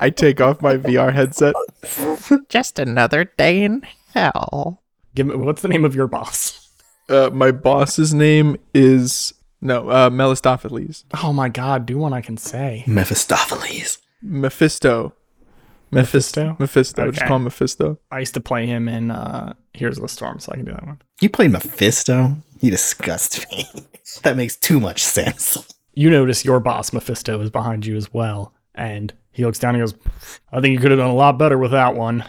[0.00, 1.54] I take off my VR headset.
[2.48, 3.82] Just another day in
[4.14, 4.82] hell.
[5.14, 6.57] Give me, what's the name of your boss?
[7.08, 11.04] Uh, my boss's name is no uh, Melistopheles.
[11.22, 12.84] Oh my god, do one I can say.
[12.86, 13.98] Mephistopheles.
[14.22, 15.14] Mephisto.
[15.90, 16.56] Mephisto.
[16.56, 16.56] Mephisto?
[16.58, 17.10] Mephisto.
[17.10, 17.98] Just call him Mephisto.
[18.10, 20.72] I used to play him in uh Heroes of the Storm, so I can do
[20.72, 21.00] that one.
[21.20, 22.36] You played Mephisto?
[22.60, 23.66] You disgust me.
[24.22, 25.74] that makes too much sense.
[25.94, 28.52] You notice your boss, Mephisto, is behind you as well.
[28.74, 29.94] And he looks down and goes,
[30.52, 32.24] I think you could have done a lot better with that one.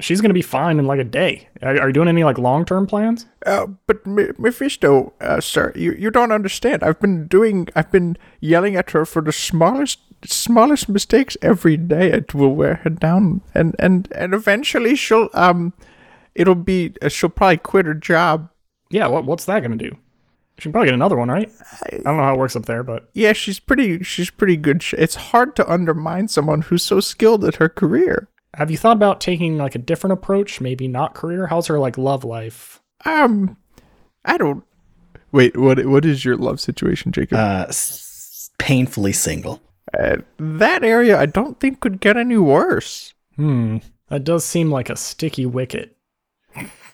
[0.00, 1.48] She's gonna be fine in like a day.
[1.60, 3.26] Are, are you doing any like long term plans?
[3.44, 6.84] Uh, but M- Mephisto, uh, sir, you, you don't understand.
[6.84, 12.12] I've been doing, I've been yelling at her for the smallest, smallest mistakes every day.
[12.12, 15.72] It will wear her down, and and and eventually she'll um,
[16.36, 18.50] it'll be uh, she'll probably quit her job.
[18.90, 19.96] Yeah, what, what's that gonna do?
[20.58, 21.50] She can probably get another one, right?
[21.84, 24.84] I don't know how it works up there, but Yeah, she's pretty, she's pretty good.
[24.92, 28.28] It's hard to undermine someone who's so skilled at her career.
[28.58, 30.60] Have you thought about taking like a different approach?
[30.60, 31.46] Maybe not career.
[31.46, 32.80] How's her like love life?
[33.04, 33.56] Um,
[34.24, 34.64] I don't.
[35.32, 35.84] Wait, what?
[35.86, 37.38] What is your love situation, Jacob?
[37.38, 39.60] Uh, s- painfully single.
[39.98, 43.14] Uh, that area I don't think could get any worse.
[43.36, 43.78] Hmm.
[44.08, 45.96] That does seem like a sticky wicket.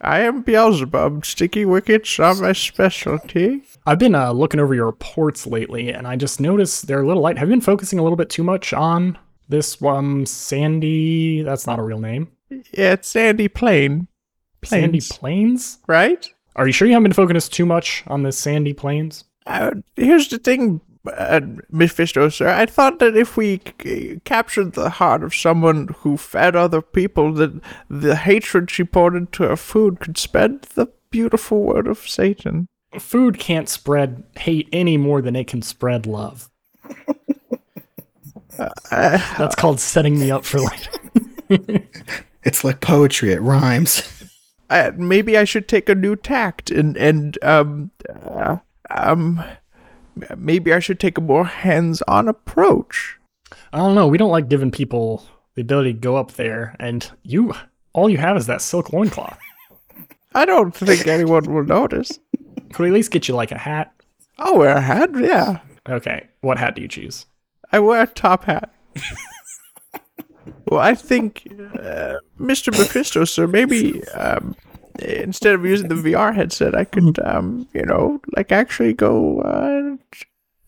[0.01, 1.25] I am Beelzebub.
[1.25, 3.63] Sticky wickets are my specialty.
[3.87, 7.23] I've been uh, looking over your reports lately, and I just noticed they're a little
[7.23, 7.39] light.
[7.39, 9.17] Have you been focusing a little bit too much on
[9.49, 11.43] this one, Sandy?
[11.43, 12.29] That's not a real name.
[12.51, 14.09] Yeah, it's Sandy Plain.
[14.65, 15.79] Sandy Plains, Plains.
[15.87, 16.29] right?
[16.57, 19.25] Are you sure you haven't been focused too much on the Sandy Plains?
[19.47, 20.81] Uh, here's the thing,
[21.13, 22.49] uh, Mephisto, sir.
[22.49, 27.33] I thought that if we c- captured the heart of someone who fed other people,
[27.35, 32.69] that the hatred she poured into her food could spread the beautiful word of Satan.
[32.99, 36.49] Food can't spread hate any more than it can spread love.
[38.91, 41.87] That's called setting me up for later.
[42.45, 43.33] It's like poetry.
[43.33, 44.03] It rhymes.
[44.69, 47.91] Uh, maybe I should take a new tact and and um
[48.23, 48.59] uh,
[48.91, 49.43] um
[50.37, 53.19] maybe I should take a more hands-on approach.
[53.73, 54.07] I don't know.
[54.07, 57.55] We don't like giving people the ability to go up there, and you,
[57.93, 59.39] all you have is that silk loincloth.
[60.35, 62.19] I don't think anyone will notice.
[62.73, 63.93] Could we at least get you like a hat?
[64.39, 65.61] I'll wear a hat, yeah.
[65.89, 67.27] Okay, what hat do you choose?
[67.75, 68.73] I wear a top hat.
[70.67, 72.71] well, I think, uh, Mr.
[72.71, 74.55] Mephisto, sir, maybe um,
[75.01, 79.97] instead of using the VR headset, I could, um, you know, like actually go, uh,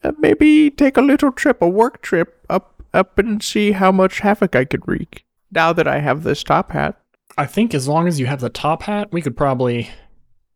[0.03, 4.19] uh, maybe take a little trip, a work trip up, up and see how much
[4.19, 5.25] havoc I could wreak.
[5.53, 7.01] Now that I have this top hat,
[7.39, 9.91] I think as long as you have the top hat, we could probably,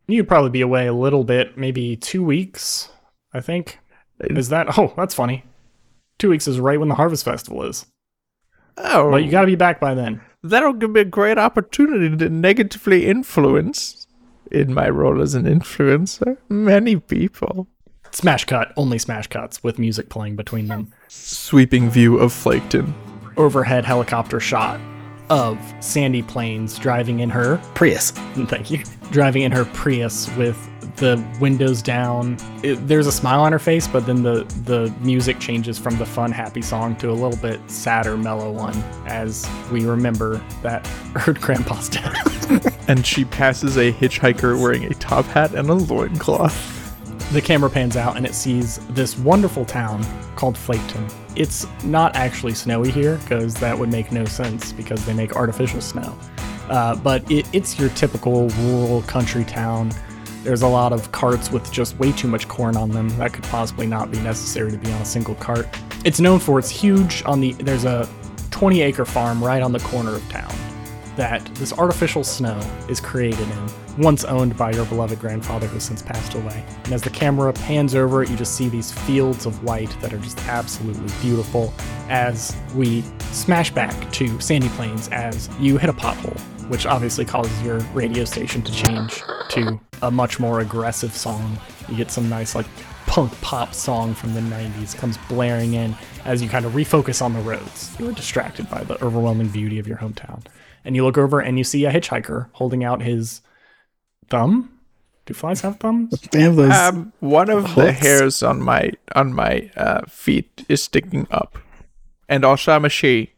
[0.08, 2.88] you'd probably be away a little bit, maybe two weeks.
[3.32, 3.78] I think.
[4.18, 4.76] Is that?
[4.76, 5.44] Oh, that's funny.
[6.20, 7.86] Two weeks is right when the Harvest Festival is.
[8.76, 10.20] oh, But you got to be back by then.
[10.42, 14.06] that'll give me a great opportunity to negatively influence,
[14.50, 17.66] in my role as an influencer, many people.
[18.10, 20.92] Smash cut, only smash cuts with music playing between them.
[21.08, 22.92] Sweeping view of Flaketon.
[23.36, 24.78] Overhead helicopter shot
[25.30, 28.10] of Sandy Plains driving in her Prius.
[28.34, 28.82] Thank you.
[29.10, 30.69] Driving in her Prius with
[31.00, 32.36] the windows down.
[32.62, 36.06] It, there's a smile on her face, but then the the music changes from the
[36.06, 40.86] fun, happy song to a little bit sadder, mellow one as we remember that
[41.16, 42.14] her grandpa's dead.
[42.88, 47.32] And she passes a hitchhiker wearing a top hat and a loincloth.
[47.32, 51.08] the camera pans out and it sees this wonderful town called Flaketon.
[51.36, 55.80] It's not actually snowy here because that would make no sense because they make artificial
[55.80, 56.18] snow.
[56.68, 59.92] Uh, but it, it's your typical rural country town.
[60.42, 63.44] There's a lot of carts with just way too much corn on them that could
[63.44, 65.68] possibly not be necessary to be on a single cart.
[66.04, 68.08] It's known for its huge on the there's a
[68.50, 70.52] 20 acre farm right on the corner of town
[71.16, 76.00] that this artificial snow is created in, once owned by your beloved grandfather who since
[76.00, 76.64] passed away.
[76.84, 80.14] And as the camera pans over it, you just see these fields of white that
[80.14, 81.74] are just absolutely beautiful
[82.08, 87.60] as we smash back to Sandy Plains as you hit a pothole, which obviously causes
[87.62, 91.58] your radio station to change to a much more aggressive song.
[91.88, 92.66] You get some nice, like,
[93.06, 97.32] punk pop song from the 90s comes blaring in as you kind of refocus on
[97.32, 97.90] the roads.
[97.98, 100.46] You were distracted by the overwhelming beauty of your hometown.
[100.84, 103.40] And you look over and you see a hitchhiker holding out his
[104.28, 104.78] thumb.
[105.26, 106.20] Do flies have thumbs?
[106.30, 106.72] They have those.
[106.72, 111.58] Um, one of the hairs on my on my uh, feet is sticking up,
[112.28, 113.32] and also I'm a she.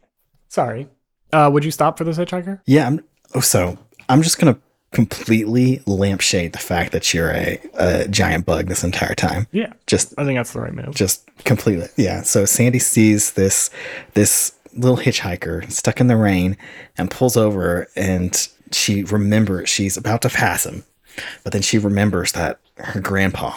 [0.47, 0.87] Sorry.
[1.31, 2.61] Uh, would you stop for this hitchhiker?
[2.67, 2.87] yeah.
[2.87, 3.03] I'm,
[3.41, 3.77] so
[4.09, 4.57] I'm just gonna
[4.91, 9.47] completely lampshade the fact that you're a, a giant bug this entire time.
[9.51, 10.93] Yeah, Just I think that's the right move.
[10.93, 13.69] just completely yeah so sandy sees this
[14.13, 16.55] this little hitchhiker stuck in the rain
[16.97, 20.83] and pulls over and she remembers she's about to pass him
[21.43, 23.51] but then she remembers that her grandpa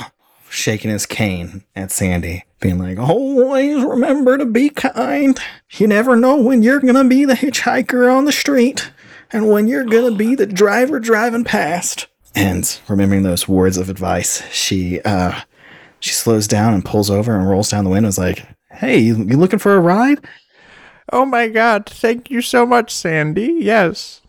[0.51, 5.39] shaking his cane at sandy being like always remember to be kind
[5.73, 8.91] you never know when you're gonna be the hitchhiker on the street
[9.37, 14.43] and when you're gonna be the driver driving past and remembering those words of advice
[14.53, 15.41] she uh
[16.01, 18.09] she slows down and pulls over and rolls down the window.
[18.09, 20.19] Is like, "Hey, you, you looking for a ride?
[21.13, 21.87] Oh my God!
[21.87, 23.57] Thank you so much, Sandy.
[23.61, 24.21] Yes,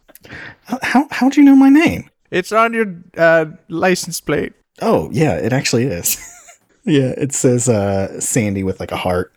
[0.65, 2.09] How how'd you know my name?
[2.31, 4.53] it's on your uh, license plate.
[4.81, 6.17] Oh yeah, it actually is.
[6.85, 9.33] yeah, it says uh, Sandy with like a heart,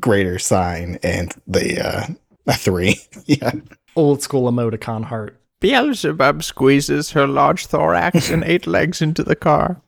[0.00, 2.06] greater sign, and the uh,
[2.48, 2.96] a three.
[3.26, 3.52] yeah,
[3.96, 5.38] Old school emoticon heart.
[5.60, 9.80] Beelzebub squeezes her large thorax and eight legs into the car.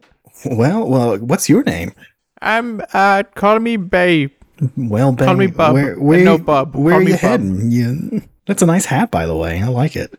[0.45, 1.93] well, well, what's your name?
[2.41, 4.31] I'm uh, call me Bay.
[4.77, 5.75] Well, Ben, Call me Bub.
[5.75, 6.77] Where, where, no, Bub.
[6.77, 7.21] Where Call are you Bub.
[7.21, 7.71] heading?
[7.71, 9.61] You, that's a nice hat, by the way.
[9.61, 10.15] I like it.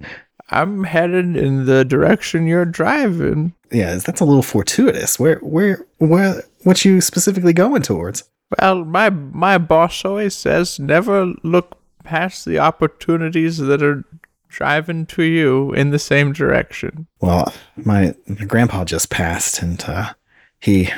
[0.52, 3.54] I'm headed in the direction you're driving.
[3.72, 5.18] Yeah, that's a little fortuitous.
[5.20, 6.44] Where, where, where?
[6.64, 8.24] What you specifically going towards?
[8.60, 14.04] Well, my my boss always says never look past the opportunities that are
[14.48, 17.08] driving to you in the same direction.
[17.20, 20.14] Well, my, my grandpa just passed, and uh,
[20.60, 20.90] he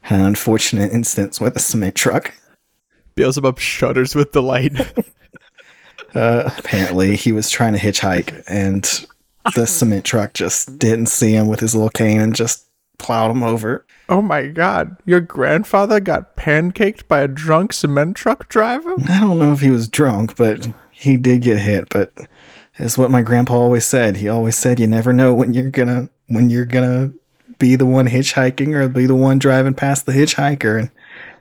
[0.00, 2.34] had an unfortunate instance with a cement truck.
[3.14, 4.74] Beelzebub shudders with delight.
[6.14, 9.06] Uh, apparently, he was trying to hitchhike, and
[9.54, 12.66] the cement truck just didn't see him with his little cane and just
[12.98, 13.84] plowed him over.
[14.08, 18.94] oh my god, your grandfather got pancaked by a drunk cement truck driver?
[19.08, 21.88] I don't know if he was drunk, but he did get hit.
[21.90, 22.12] But
[22.78, 24.16] it's what my grandpa always said.
[24.16, 27.12] He always said, "You never know when you're gonna when you're gonna
[27.58, 30.90] be the one hitchhiking or be the one driving past the hitchhiker." And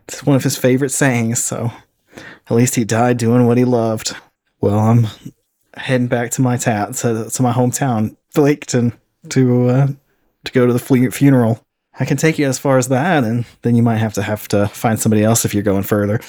[0.08, 1.44] it's one of his favorite sayings.
[1.44, 1.72] So
[2.16, 4.16] at least he died doing what he loved.
[4.60, 5.08] Well, I'm
[5.76, 8.94] heading back to my town, to, to my hometown, Blaketon,
[9.30, 9.88] to uh,
[10.46, 11.64] to go to the funeral.
[12.00, 14.48] I can take you as far as that, and then you might have to have
[14.50, 16.20] to find somebody else if you're going further.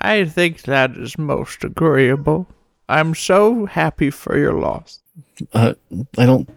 [0.00, 2.48] I think that is most agreeable.
[2.88, 5.00] I'm so happy for your loss.
[5.52, 5.74] Uh,
[6.18, 6.48] I don't,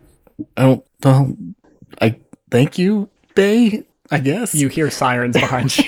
[0.57, 1.55] I don't, um,
[2.01, 2.19] I
[2.51, 3.83] thank you, Bay.
[4.11, 5.83] I guess You hear sirens behind you.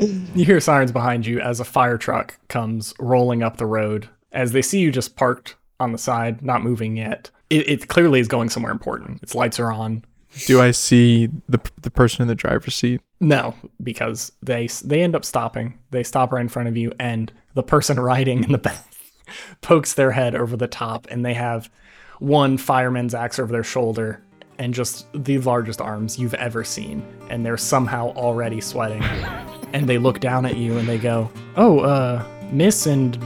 [0.34, 4.08] you hear sirens behind you as a fire truck comes rolling up the road.
[4.32, 8.20] As they see you just parked on the side, not moving yet, it, it clearly
[8.20, 9.22] is going somewhere important.
[9.22, 10.04] Its lights are on.
[10.46, 13.00] Do I see the the person in the driver's seat?
[13.20, 15.78] No, because they they end up stopping.
[15.90, 18.84] They stop right in front of you, and the person riding in the back
[19.62, 21.70] pokes their head over the top, and they have
[22.18, 24.22] one fireman's axe over their shoulder
[24.58, 29.02] and just the largest arms you've ever seen, and they're somehow already sweating.
[29.72, 33.18] and they look down at you and they go, "Oh, uh, Miss and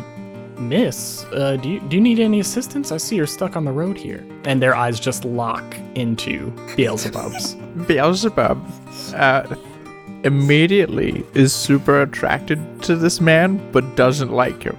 [0.61, 2.93] Miss, uh, do you do you need any assistance?
[2.93, 7.55] I see you're stuck on the road here." And their eyes just lock into Beelzebub's.
[7.87, 8.65] Beelzebub
[9.15, 9.57] uh,
[10.25, 14.77] immediately is super attracted to this man, but doesn't like him.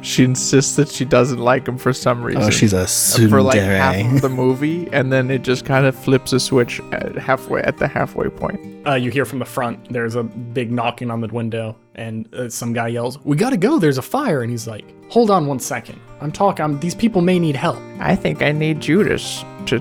[0.00, 2.42] She insists that she doesn't like him for some reason.
[2.42, 5.96] Oh, she's a for like half of the movie, and then it just kind of
[5.96, 8.60] flips a switch at halfway at the halfway point.
[8.86, 12.48] Uh, you hear from the front, there's a big knocking on the window, and uh,
[12.48, 13.78] some guy yells, "We gotta go!
[13.78, 16.00] There's a fire!" And he's like, "Hold on one second.
[16.20, 16.64] I'm talking.
[16.64, 19.80] I'm, these people may need help." I think I need Judas to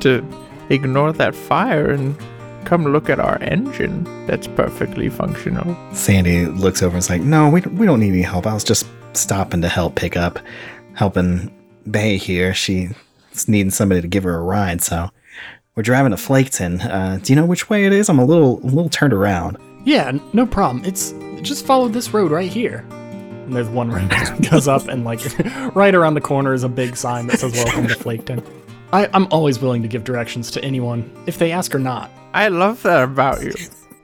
[0.00, 0.24] to
[0.70, 2.16] ignore that fire and
[2.64, 5.76] come look at our engine that's perfectly functional.
[5.92, 8.46] Sandy looks over and is like, "No, we don't, we don't need any help.
[8.46, 10.38] I was just stopping to help pick up,
[10.94, 11.54] helping
[11.90, 12.54] Bay here.
[12.54, 12.94] She's
[13.46, 15.10] needing somebody to give her a ride, so
[15.74, 16.84] we're driving to Flaketon.
[16.84, 18.08] Uh, do you know which way it is?
[18.08, 19.58] I'm a little a little turned around.
[19.84, 20.84] Yeah, no problem.
[20.84, 21.12] It's
[21.42, 22.84] just follow this road right here.
[22.90, 25.20] And there's one road that goes up, and like
[25.74, 28.44] right around the corner is a big sign that says "Welcome to Flaketon."
[28.92, 32.10] I, I'm always willing to give directions to anyone if they ask or not.
[32.34, 33.52] I love that about you,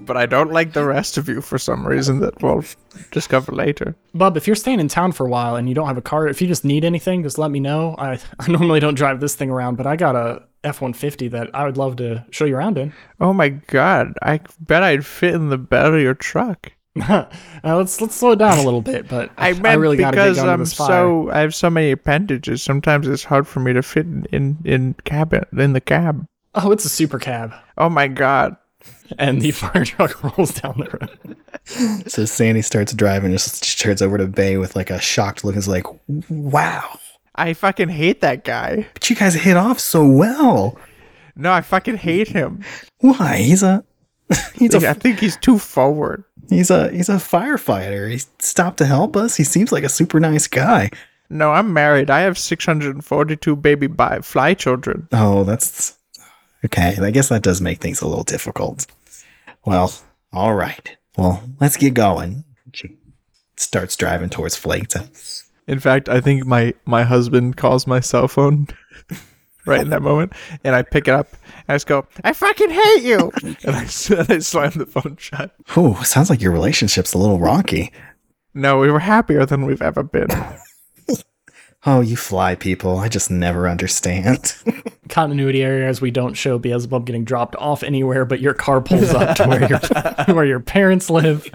[0.00, 2.64] but I don't like the rest of you for some reason that we'll
[3.10, 3.96] discover later.
[4.14, 6.28] Bub, if you're staying in town for a while and you don't have a car,
[6.28, 7.94] if you just need anything, just let me know.
[7.98, 11.50] I, I normally don't drive this thing around, but I got a F 150 that
[11.55, 12.92] I would love to show you around in.
[13.20, 16.72] Oh my god, I bet I'd fit in the bed of your truck.
[17.09, 17.24] uh,
[17.64, 20.42] let's let's slow it down a little bit, but I meant really gotta because get
[20.42, 20.87] going to I'm this fire.
[20.88, 22.62] so I have so many appendages.
[22.62, 26.24] Sometimes it's hard for me to fit in in, in cabin in the cab.
[26.55, 28.57] Oh, it's a super cab, Oh my god.
[29.18, 32.07] and the fire truck rolls down the road.
[32.09, 35.55] So Sandy starts driving, just she turns over to Bay with like a shocked look.
[35.55, 35.87] and Is like,
[36.31, 36.98] "Wow,
[37.35, 38.87] I fucking hate that guy.
[38.94, 40.79] but you guys hit off so well.
[41.37, 42.62] No, I fucking hate him.
[43.01, 43.38] Why?
[43.38, 43.85] He's a
[44.55, 46.25] he's I a think he's too forward.
[46.49, 48.11] he's a he's a firefighter.
[48.11, 49.37] He stopped to help us.
[49.37, 50.90] He seems like a super nice guy.
[51.31, 52.11] No, I'm married.
[52.11, 55.09] I have 642 baby bi- fly children.
[55.11, 55.97] Oh, that's
[56.64, 56.94] okay.
[57.01, 58.87] I guess that does make things a little difficult.
[59.64, 59.92] Well,
[60.33, 60.97] all right.
[61.16, 62.44] Well, let's get going.
[62.73, 62.97] She
[63.57, 65.43] starts driving towards Flaketon.
[65.66, 68.68] In fact, I think my my husband calls my cell phone
[69.66, 72.70] right in that moment, and I pick it up and I just go, "I fucking
[72.70, 75.54] hate you," and I, and I slam the phone shut.
[75.77, 77.92] Oh, sounds like your relationship's a little rocky.
[78.52, 80.29] No, we were happier than we've ever been.
[81.87, 82.98] Oh, you fly people.
[82.98, 84.54] I just never understand.
[85.10, 89.37] Continuity areas we don't show Beelzebub getting dropped off anywhere, but your car pulls up
[89.37, 89.78] to where your
[90.35, 91.46] where your parents live,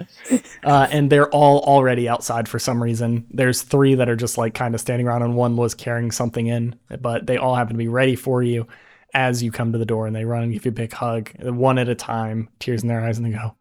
[0.64, 3.26] uh, and they're all already outside for some reason.
[3.32, 6.46] There's three that are just like kind of standing around, and one was carrying something
[6.46, 8.68] in, but they all happen to be ready for you
[9.16, 11.32] as you come to the door, and they run and give you a big hug,
[11.42, 13.56] one at a time, tears in their eyes, and they go,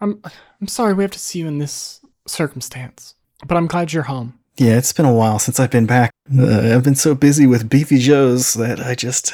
[0.00, 0.22] "I'm
[0.60, 3.14] I'm sorry we have to see you in this circumstance,
[3.46, 6.12] but I'm glad you're home." Yeah, it's been a while since I've been back.
[6.36, 9.32] Uh, I've been so busy with Beefy Joe's that I just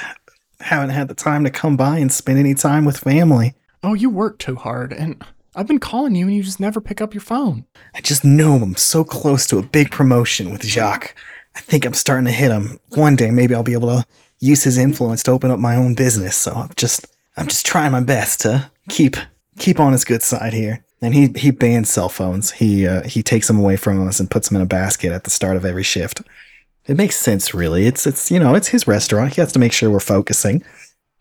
[0.61, 3.55] haven't had the time to come by and spend any time with family.
[3.83, 5.23] Oh, you work too hard, and
[5.55, 7.64] I've been calling you and you just never pick up your phone.
[7.95, 11.14] I just know I'm so close to a big promotion with Jacques.
[11.57, 12.79] I think I'm starting to hit him.
[12.91, 14.07] One day, maybe I'll be able to
[14.39, 16.37] use his influence to open up my own business.
[16.37, 17.07] So I'm just,
[17.37, 19.16] I'm just trying my best to keep,
[19.59, 20.85] keep on his good side here.
[21.03, 22.53] And he he bans cell phones.
[22.53, 25.25] He uh, he takes them away from us and puts them in a basket at
[25.25, 26.21] the start of every shift.
[26.87, 27.87] It makes sense, really.
[27.87, 29.35] It's it's you know it's his restaurant.
[29.35, 30.63] He has to make sure we're focusing.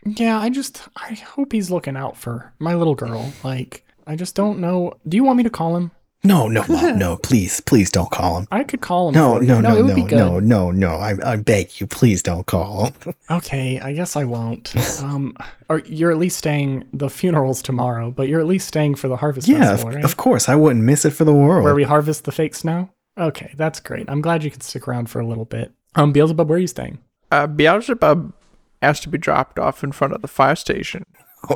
[0.06, 3.34] Yeah, I just I hope he's looking out for my little girl.
[3.44, 4.94] Like, I just don't know.
[5.08, 5.92] Do you want me to call him?
[6.24, 8.48] No, no, mom, no, please, please don't call him.
[8.52, 9.16] I could call him.
[9.16, 9.48] No, for you.
[9.48, 10.90] no, no, no, no, no, no.
[10.96, 12.94] I, I beg you, please don't call him.
[13.32, 14.76] Okay, I guess I won't.
[15.04, 15.36] Um,
[15.70, 16.84] or you're at least staying.
[16.94, 20.04] The funeral's tomorrow, but you're at least staying for the harvest yeah, of, festival, right?
[20.04, 20.50] of course.
[20.50, 21.64] I wouldn't miss it for the world.
[21.64, 22.90] Where we harvest the fake snow.
[23.18, 24.10] Okay, that's great.
[24.10, 25.72] I'm glad you could stick around for a little bit.
[25.96, 27.00] Um, Beelzebub, where are you staying?
[27.32, 28.34] Uh, Beelzebub
[28.82, 31.06] has to be dropped off in front of the fire station,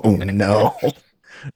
[0.04, 0.76] oh no!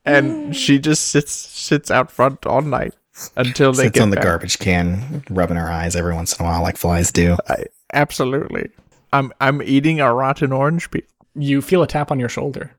[0.05, 2.93] And she just sits sits out front all night
[3.35, 4.25] until they Sits get on the back.
[4.25, 7.38] garbage can, rubbing her eyes every once in a while, like flies do.
[7.47, 8.69] I, absolutely.
[9.13, 11.01] I'm I'm eating a rotten orange peel.
[11.35, 12.71] You feel a tap on your shoulder.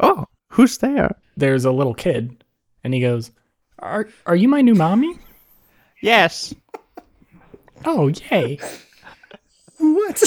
[0.00, 1.16] Oh, who's there?
[1.36, 2.42] There's a little kid,
[2.82, 3.30] and he goes,
[3.78, 5.18] "Are are you my new mommy?"
[6.02, 6.54] Yes.
[7.84, 8.58] Oh, yay!
[9.78, 10.22] What?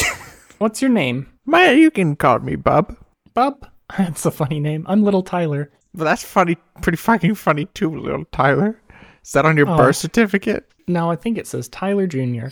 [0.60, 1.28] What's your name?
[1.46, 2.96] My, you can call me Bub.
[3.34, 3.68] Bub.
[3.98, 4.86] That's a funny name.
[4.88, 5.72] I'm little Tyler.
[6.00, 8.80] But that's funny, pretty fucking funny too, little Tyler.
[9.24, 9.78] Is that on your Oh.
[9.78, 10.66] birth certificate?
[10.88, 12.48] No, I think it says Tyler Jr.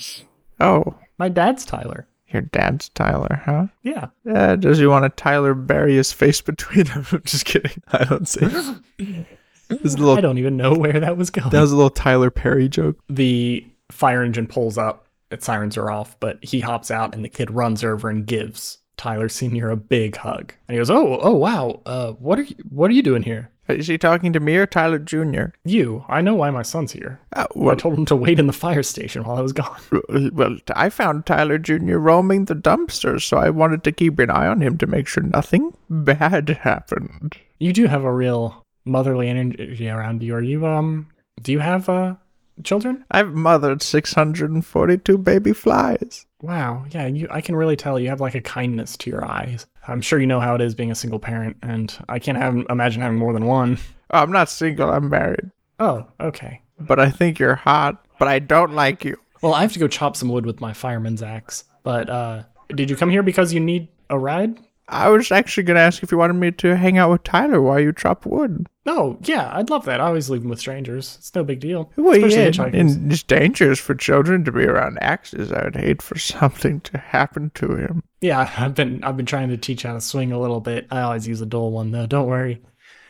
[0.59, 2.07] Oh, My dad's Tyler.
[2.27, 3.67] your dad's Tyler, huh?
[3.83, 4.07] Yeah.
[4.29, 7.05] Uh, does he want a Tyler bury his face between them?
[7.11, 7.81] I'm just kidding.
[7.91, 8.45] I don't see.
[9.69, 10.15] A I little.
[10.21, 11.49] don't even know where that was going.
[11.49, 12.97] That was a little Tyler Perry joke.
[13.09, 15.07] the fire engine pulls up.
[15.29, 18.77] Its sirens are off, but he hops out, and the kid runs over and gives
[18.97, 20.53] Tyler Senior a big hug.
[20.67, 21.81] And he goes, "Oh, oh, wow.
[21.85, 22.55] Uh, what are you?
[22.69, 23.51] What are you doing here?
[23.67, 25.47] Is he talking to me or Tyler Jr.?
[25.65, 26.05] You?
[26.07, 27.19] I know why my son's here.
[27.33, 29.79] Uh, I told him to wait in the fire station while I was gone.
[30.33, 31.97] well, I found Tyler Jr.
[31.97, 35.23] roaming the dumpsters, so I wanted to keep an eye on him to make sure
[35.23, 37.37] nothing bad happened.
[37.59, 40.35] You do have a real motherly energy around you.
[40.35, 41.09] Are you um?
[41.41, 42.15] Do you have uh
[42.63, 43.03] children?
[43.11, 46.25] I've mothered 642 baby flies.
[46.41, 46.85] Wow.
[46.91, 47.07] Yeah.
[47.07, 47.27] You.
[47.31, 49.65] I can really tell you have like a kindness to your eyes.
[49.87, 52.55] I'm sure you know how it is being a single parent, and I can't have
[52.69, 53.77] imagine having more than one.
[54.11, 55.51] Oh, I'm not single, I'm married.
[55.79, 56.61] Oh, okay.
[56.79, 59.17] But I think you're hot, but I don't like you.
[59.41, 61.63] Well, I have to go chop some wood with my fireman's axe.
[61.83, 64.59] But uh, did you come here because you need a ride?
[64.89, 67.61] I was actually going to ask if you wanted me to hang out with Tyler
[67.61, 68.67] while you chop wood.
[68.85, 69.99] No, yeah, I'd love that.
[69.99, 71.17] I always leave him with strangers.
[71.19, 71.91] It's no big deal.
[71.97, 75.51] Well, Especially yeah, and it's dangerous for children to be around axes.
[75.51, 78.03] I would hate for something to happen to him.
[78.21, 80.87] Yeah, I've been I've been trying to teach how to swing a little bit.
[80.89, 82.07] I always use a dull one though.
[82.07, 82.61] Don't worry.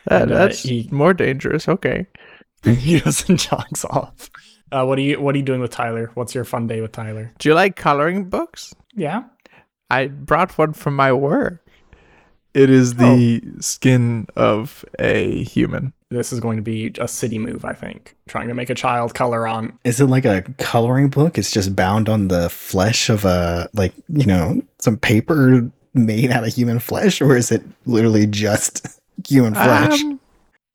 [0.06, 1.68] That, And, uh, that's he- more dangerous.
[1.68, 2.08] Okay.
[2.64, 4.30] he goes and jogs off.
[4.72, 6.10] Uh, what are you What are you doing with Tyler?
[6.14, 7.32] What's your fun day with Tyler?
[7.38, 8.74] Do you like coloring books?
[8.96, 9.24] Yeah.
[9.90, 11.64] I brought one from my work.
[12.58, 15.92] It is the skin of a human.
[16.10, 18.16] This is going to be a city move, I think.
[18.26, 19.78] Trying to make a child color on.
[19.84, 21.38] Is it like a coloring book?
[21.38, 26.44] It's just bound on the flesh of a like you know some paper made out
[26.44, 28.84] of human flesh, or is it literally just
[29.28, 30.02] human flesh?
[30.02, 30.18] Um,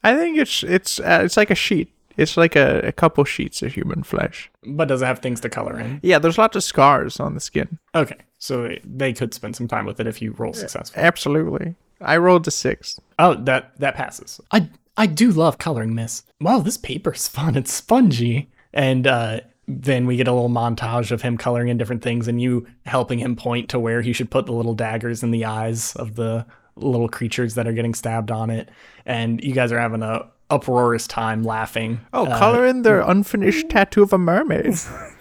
[0.06, 1.94] I think it's it's uh, it's like a sheet.
[2.16, 4.50] It's like a, a couple sheets of human flesh.
[4.66, 6.00] But does it have things to color in?
[6.02, 7.80] Yeah, there's lots of scars on the skin.
[7.94, 11.02] Okay, so they could spend some time with it if you roll successful.
[11.02, 11.76] Absolutely.
[12.02, 13.00] I rolled a six.
[13.18, 14.41] Oh, that that passes.
[14.52, 16.24] I I do love coloring, Miss.
[16.41, 17.56] Wow, this paper's fun.
[17.56, 18.50] It's spongy.
[18.74, 22.41] And uh, then we get a little montage of him coloring in different things, and
[22.41, 25.96] you helping him point to where he should put the little daggers in the eyes
[25.96, 28.68] of the little creatures that are getting stabbed on it.
[29.06, 32.02] And you guys are having a uproarious time laughing.
[32.12, 34.76] Oh, Uh, color in the unfinished tattoo of a mermaid.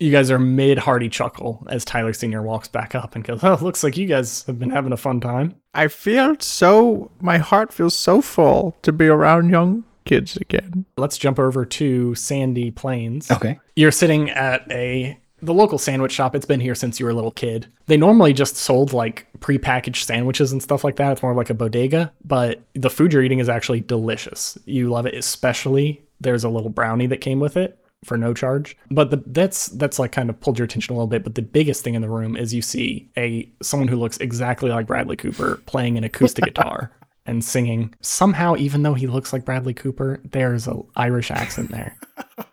[0.00, 3.58] You guys are mid hearty chuckle as Tyler Senior walks back up and goes, "Oh,
[3.60, 7.10] looks like you guys have been having a fun time." I feel so.
[7.20, 10.86] My heart feels so full to be around young kids again.
[10.96, 13.30] Let's jump over to Sandy Plains.
[13.30, 13.60] Okay.
[13.76, 16.34] You're sitting at a the local sandwich shop.
[16.34, 17.66] It's been here since you were a little kid.
[17.86, 21.12] They normally just sold like prepackaged sandwiches and stuff like that.
[21.12, 24.58] It's more like a bodega, but the food you're eating is actually delicious.
[24.64, 28.76] You love it, especially there's a little brownie that came with it for no charge.
[28.90, 31.24] But the, that's that's like kind of pulled your attention a little bit.
[31.24, 34.70] But the biggest thing in the room is you see a someone who looks exactly
[34.70, 36.92] like Bradley Cooper playing an acoustic guitar.
[37.26, 41.96] And singing somehow, even though he looks like Bradley Cooper, there's an Irish accent there.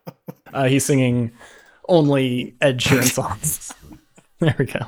[0.53, 1.31] Uh, he's singing
[1.87, 3.73] only Ed Sheeran songs.
[4.39, 4.79] there we go.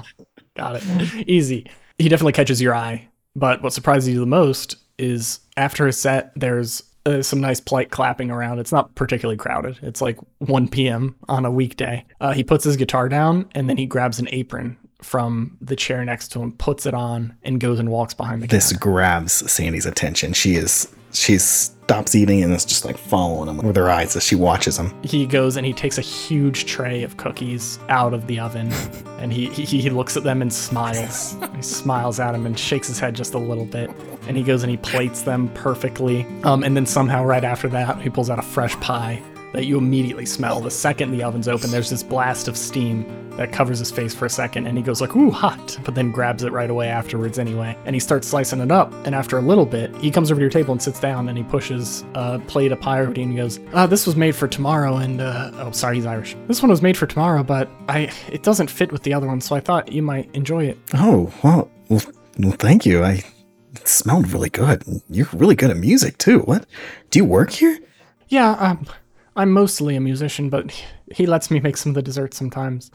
[0.56, 1.28] Got it.
[1.28, 1.70] Easy.
[1.98, 3.08] He definitely catches your eye.
[3.36, 7.92] But what surprises you the most is after his set, there's uh, some nice polite
[7.92, 8.60] clapping around.
[8.60, 9.80] It's not particularly crowded.
[9.82, 11.16] It's like 1 p.m.
[11.28, 12.06] on a weekday.
[12.22, 16.04] Uh, he puts his guitar down and then he grabs an apron from the chair
[16.04, 18.84] next to him, puts it on, and goes and walks behind the This counter.
[18.84, 20.34] grabs Sandy's attention.
[20.34, 21.38] She is she
[21.90, 24.94] stops eating and is just like following him with her eyes as she watches him.
[25.04, 28.72] He goes and he takes a huge tray of cookies out of the oven,
[29.18, 31.36] and he he, he looks at them and smiles.
[31.56, 33.90] he smiles at him and shakes his head just a little bit,
[34.28, 36.28] and he goes and he plates them perfectly.
[36.44, 39.20] Um, and then somehow right after that, he pulls out a fresh pie
[39.54, 40.60] that you immediately smell.
[40.60, 43.06] The second the oven's open, there's this blast of steam
[43.38, 46.12] that covers his face for a second, and he goes like, "Ooh, hot!" But then
[46.12, 48.94] grabs it right away afterwards anyway, and he starts slicing it up.
[49.06, 51.38] And after a little bit, he comes over to your table and sits down, and
[51.38, 54.16] he pushes a plate of pie over to you and he goes, uh, "This was
[54.16, 56.36] made for tomorrow." And uh, oh, sorry, he's Irish.
[56.48, 59.40] This one was made for tomorrow, but I it doesn't fit with the other one,
[59.40, 60.78] so I thought you might enjoy it.
[60.94, 62.02] Oh well, well,
[62.38, 63.04] well thank you.
[63.04, 63.24] I
[63.74, 64.84] it smelled really good.
[65.10, 66.40] You're really good at music too.
[66.40, 66.66] What?
[67.10, 67.80] Do you work here?
[68.28, 68.86] Yeah, um,
[69.36, 70.72] I'm mostly a musician, but
[71.12, 72.92] he lets me make some of the desserts sometimes.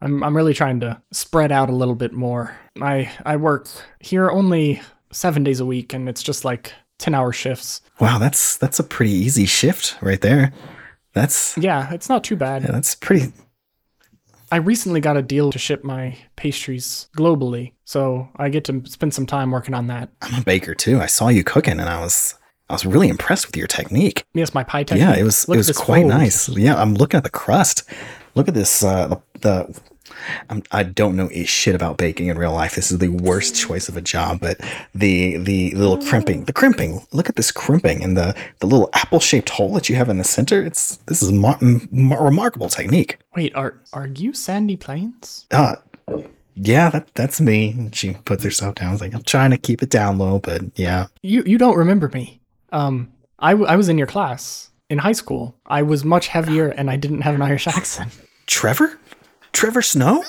[0.00, 2.56] I'm I'm really trying to spread out a little bit more.
[2.80, 3.68] I I work
[4.00, 4.80] here only
[5.10, 7.80] seven days a week, and it's just like ten hour shifts.
[8.00, 10.52] Wow, that's that's a pretty easy shift right there.
[11.14, 12.62] That's Yeah, it's not too bad.
[12.62, 13.32] yeah, that's pretty.
[14.50, 19.12] I recently got a deal to ship my pastries globally, so I get to spend
[19.12, 20.10] some time working on that.
[20.22, 21.00] I'm a baker too.
[21.00, 22.34] I saw you cooking, and I was
[22.70, 24.24] I was really impressed with your technique.
[24.34, 25.06] Yes, my pie technique.
[25.08, 26.12] Yeah, it was Look it was quite fold.
[26.12, 26.48] nice.
[26.50, 27.84] Yeah, I'm looking at the crust.
[28.34, 28.84] Look at this.
[28.84, 29.80] Uh, the, the
[30.50, 32.74] I'm, I don't know a shit about baking in real life.
[32.74, 34.40] This is the worst choice of a job.
[34.40, 34.60] But
[34.94, 37.06] the the little crimping, the crimping.
[37.12, 40.18] Look at this crimping and the the little apple shaped hole that you have in
[40.18, 40.62] the center.
[40.62, 43.18] It's this is mar- remarkable technique.
[43.34, 45.46] Wait, are are you Sandy Plains?
[45.50, 45.76] Uh,
[46.54, 47.88] yeah, that that's me.
[47.92, 48.88] She puts herself down.
[48.88, 51.06] I was like, I'm trying to keep it down low, but yeah.
[51.22, 52.40] You you don't remember me?
[52.72, 55.56] Um, I, w- I was in your class in high school.
[55.66, 58.12] I was much heavier and I didn't have an Irish accent.
[58.46, 58.98] Trevor,
[59.52, 60.24] Trevor Snow.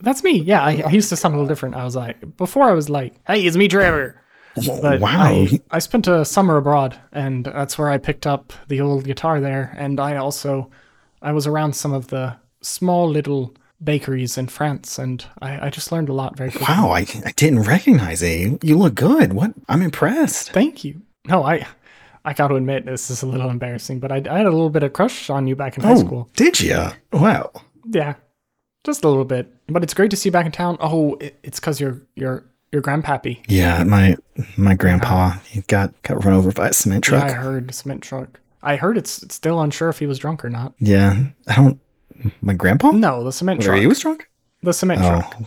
[0.00, 0.38] That's me.
[0.38, 1.74] Yeah, I, I used to sound a little different.
[1.74, 4.20] I was like before I was like, "Hey, it's me, Trevor."
[4.54, 5.10] But wow.
[5.10, 9.40] I, I spent a summer abroad, and that's where I picked up the old guitar
[9.40, 9.74] there.
[9.76, 10.70] And I also,
[11.20, 15.92] I was around some of the small little bakeries in France, and I, I just
[15.92, 16.66] learned a lot very quickly.
[16.74, 18.40] Wow, I, I didn't recognize it.
[18.40, 19.32] You, you look good.
[19.32, 19.52] What?
[19.68, 20.52] I'm impressed.
[20.52, 21.02] Thank you.
[21.26, 21.66] No, I,
[22.24, 24.70] I got to admit this is a little embarrassing, but I, I had a little
[24.70, 26.30] bit of crush on you back in high Oh, school.
[26.36, 26.86] did you?
[27.12, 27.50] Wow.
[27.90, 28.14] Yeah,
[28.84, 29.52] just a little bit.
[29.68, 30.76] But it's great to see you back in town.
[30.80, 33.44] Oh, it, it's because you're you're you're grandpappy.
[33.48, 34.16] Yeah, my
[34.56, 37.36] my grandpa he got got run over by a cement Yeah, I truck.
[37.36, 38.40] heard cement truck.
[38.62, 40.74] I heard it's, it's still unsure if he was drunk or not.
[40.80, 41.78] Yeah, I don't.
[42.42, 42.90] My grandpa?
[42.92, 43.78] No, the cement truck.
[43.78, 44.28] he was drunk.
[44.62, 45.42] the cement Oh, truck.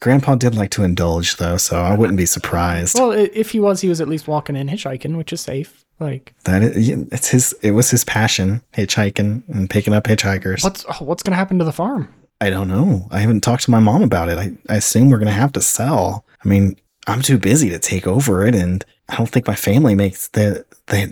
[0.00, 2.98] grandpa did like to indulge though, so I wouldn't be surprised.
[2.98, 5.84] Well, if he was, he was at least walking in hitchhiking, which is safe.
[6.00, 7.52] Like, that is, it's his.
[7.62, 10.64] It was his passion, hitchhiking and picking up hitchhikers.
[10.64, 12.12] what's oh, what's gonna happen to the farm?
[12.40, 13.06] I don't know.
[13.12, 14.36] I haven't talked to my mom about it.
[14.38, 16.24] I, I assume we're gonna have to sell.
[16.44, 16.74] I mean,
[17.06, 20.64] I'm too busy to take over it, and I don't think my family makes the.
[20.88, 21.08] They,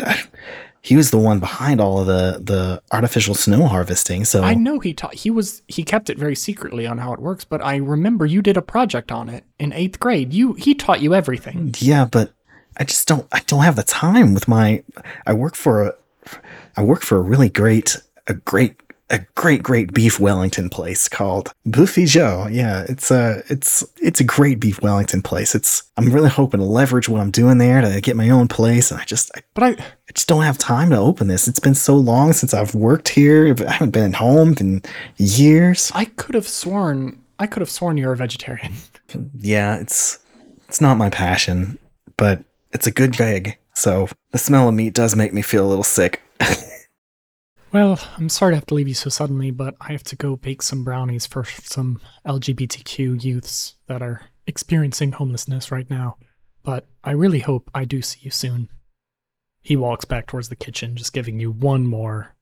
[0.82, 4.24] he was the one behind all of the the artificial snow harvesting.
[4.24, 5.14] So I know he taught.
[5.14, 8.42] He was he kept it very secretly on how it works, but I remember you
[8.42, 10.32] did a project on it in eighth grade.
[10.32, 11.74] You he taught you everything.
[11.78, 12.32] yeah, but
[12.76, 13.26] I just don't.
[13.32, 14.82] I don't have the time with my.
[15.26, 15.94] I work for a.
[16.76, 18.80] I work for a really great, a great,
[19.10, 22.46] a great, great beef Wellington place called Buffy Joe.
[22.50, 25.54] Yeah, it's a, it's, it's a great beef Wellington place.
[25.54, 25.82] It's.
[25.96, 29.00] I'm really hoping to leverage what I'm doing there to get my own place, and
[29.00, 31.46] I just, I, But I I just don't have time to open this.
[31.46, 33.54] It's been so long since I've worked here.
[33.66, 34.82] I haven't been home in
[35.18, 35.92] years.
[35.94, 38.74] I could have sworn I could have sworn you're a vegetarian.
[39.34, 40.18] Yeah, it's,
[40.68, 41.78] it's not my passion,
[42.18, 43.56] but it's a good gig.
[43.74, 46.20] So the smell of meat does make me feel a little sick.
[47.72, 50.34] Well, I'm sorry to have to leave you so suddenly, but I have to go
[50.34, 56.16] bake some brownies for some LGBTQ youths that are experiencing homelessness right now.
[56.64, 58.70] But I really hope I do see you soon.
[59.62, 62.34] He walks back towards the kitchen, just giving you one more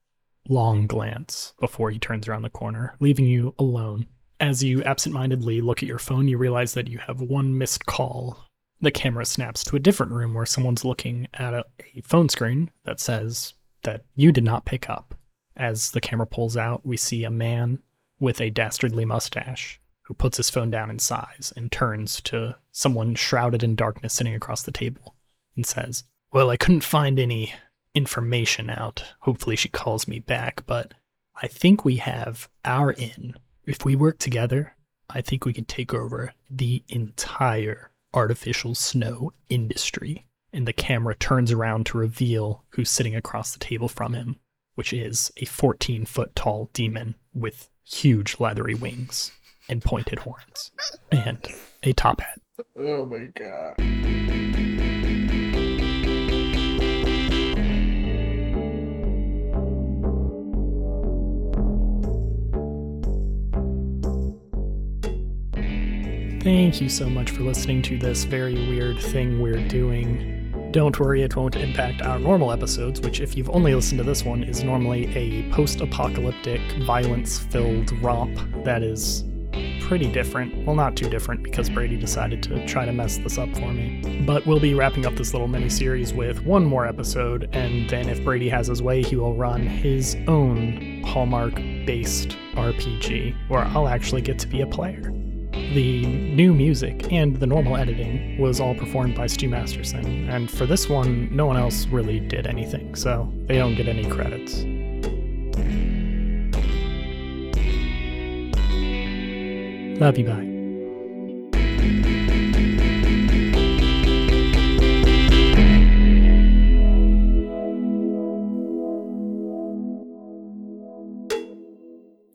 [0.49, 4.07] long glance before he turns around the corner, leaving you alone.
[4.41, 8.47] As you absentmindedly look at your phone, you realize that you have one missed call.
[8.81, 11.64] The camera snaps to a different room where someone's looking at a,
[11.95, 13.53] a phone screen that says
[13.83, 15.18] that you did not pick up.
[15.59, 17.81] As the camera pulls out, we see a man
[18.21, 23.15] with a dastardly mustache who puts his phone down in size and turns to someone
[23.15, 25.17] shrouded in darkness sitting across the table
[25.57, 27.53] and says, Well, I couldn't find any
[27.95, 29.05] information out.
[29.21, 30.95] Hopefully, she calls me back, but
[31.43, 33.35] I think we have our in.
[33.67, 34.77] If we work together,
[35.11, 40.25] I think we can take over the entire artificial snow industry.
[40.51, 44.37] and the camera turns around to reveal who's sitting across the table from him,
[44.79, 49.33] which is a 14 foot tall demon with huge leathery wings
[49.68, 50.70] and pointed horns
[51.11, 51.49] and
[51.83, 52.41] a top hat.
[52.79, 53.74] Oh my god.
[66.41, 70.38] Thank you so much for listening to this very weird thing we're doing.
[70.71, 74.23] Don't worry, it won't impact our normal episodes, which, if you've only listened to this
[74.23, 79.25] one, is normally a post apocalyptic, violence filled romp that is
[79.81, 80.66] pretty different.
[80.66, 84.23] Well, not too different because Brady decided to try to mess this up for me.
[84.27, 88.11] But we'll be wrapping up this little mini series with one more episode, and then
[88.11, 91.55] if Brady has his way, he will run his own Hallmark
[91.87, 95.14] based RPG, where I'll actually get to be a player.
[95.75, 100.64] The new music and the normal editing was all performed by Stu Masterson, and for
[100.64, 104.64] this one, no one else really did anything, so they don't get any credits.
[110.01, 110.47] Love you, bye.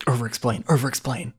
[0.05, 1.33] Over explain, over explain.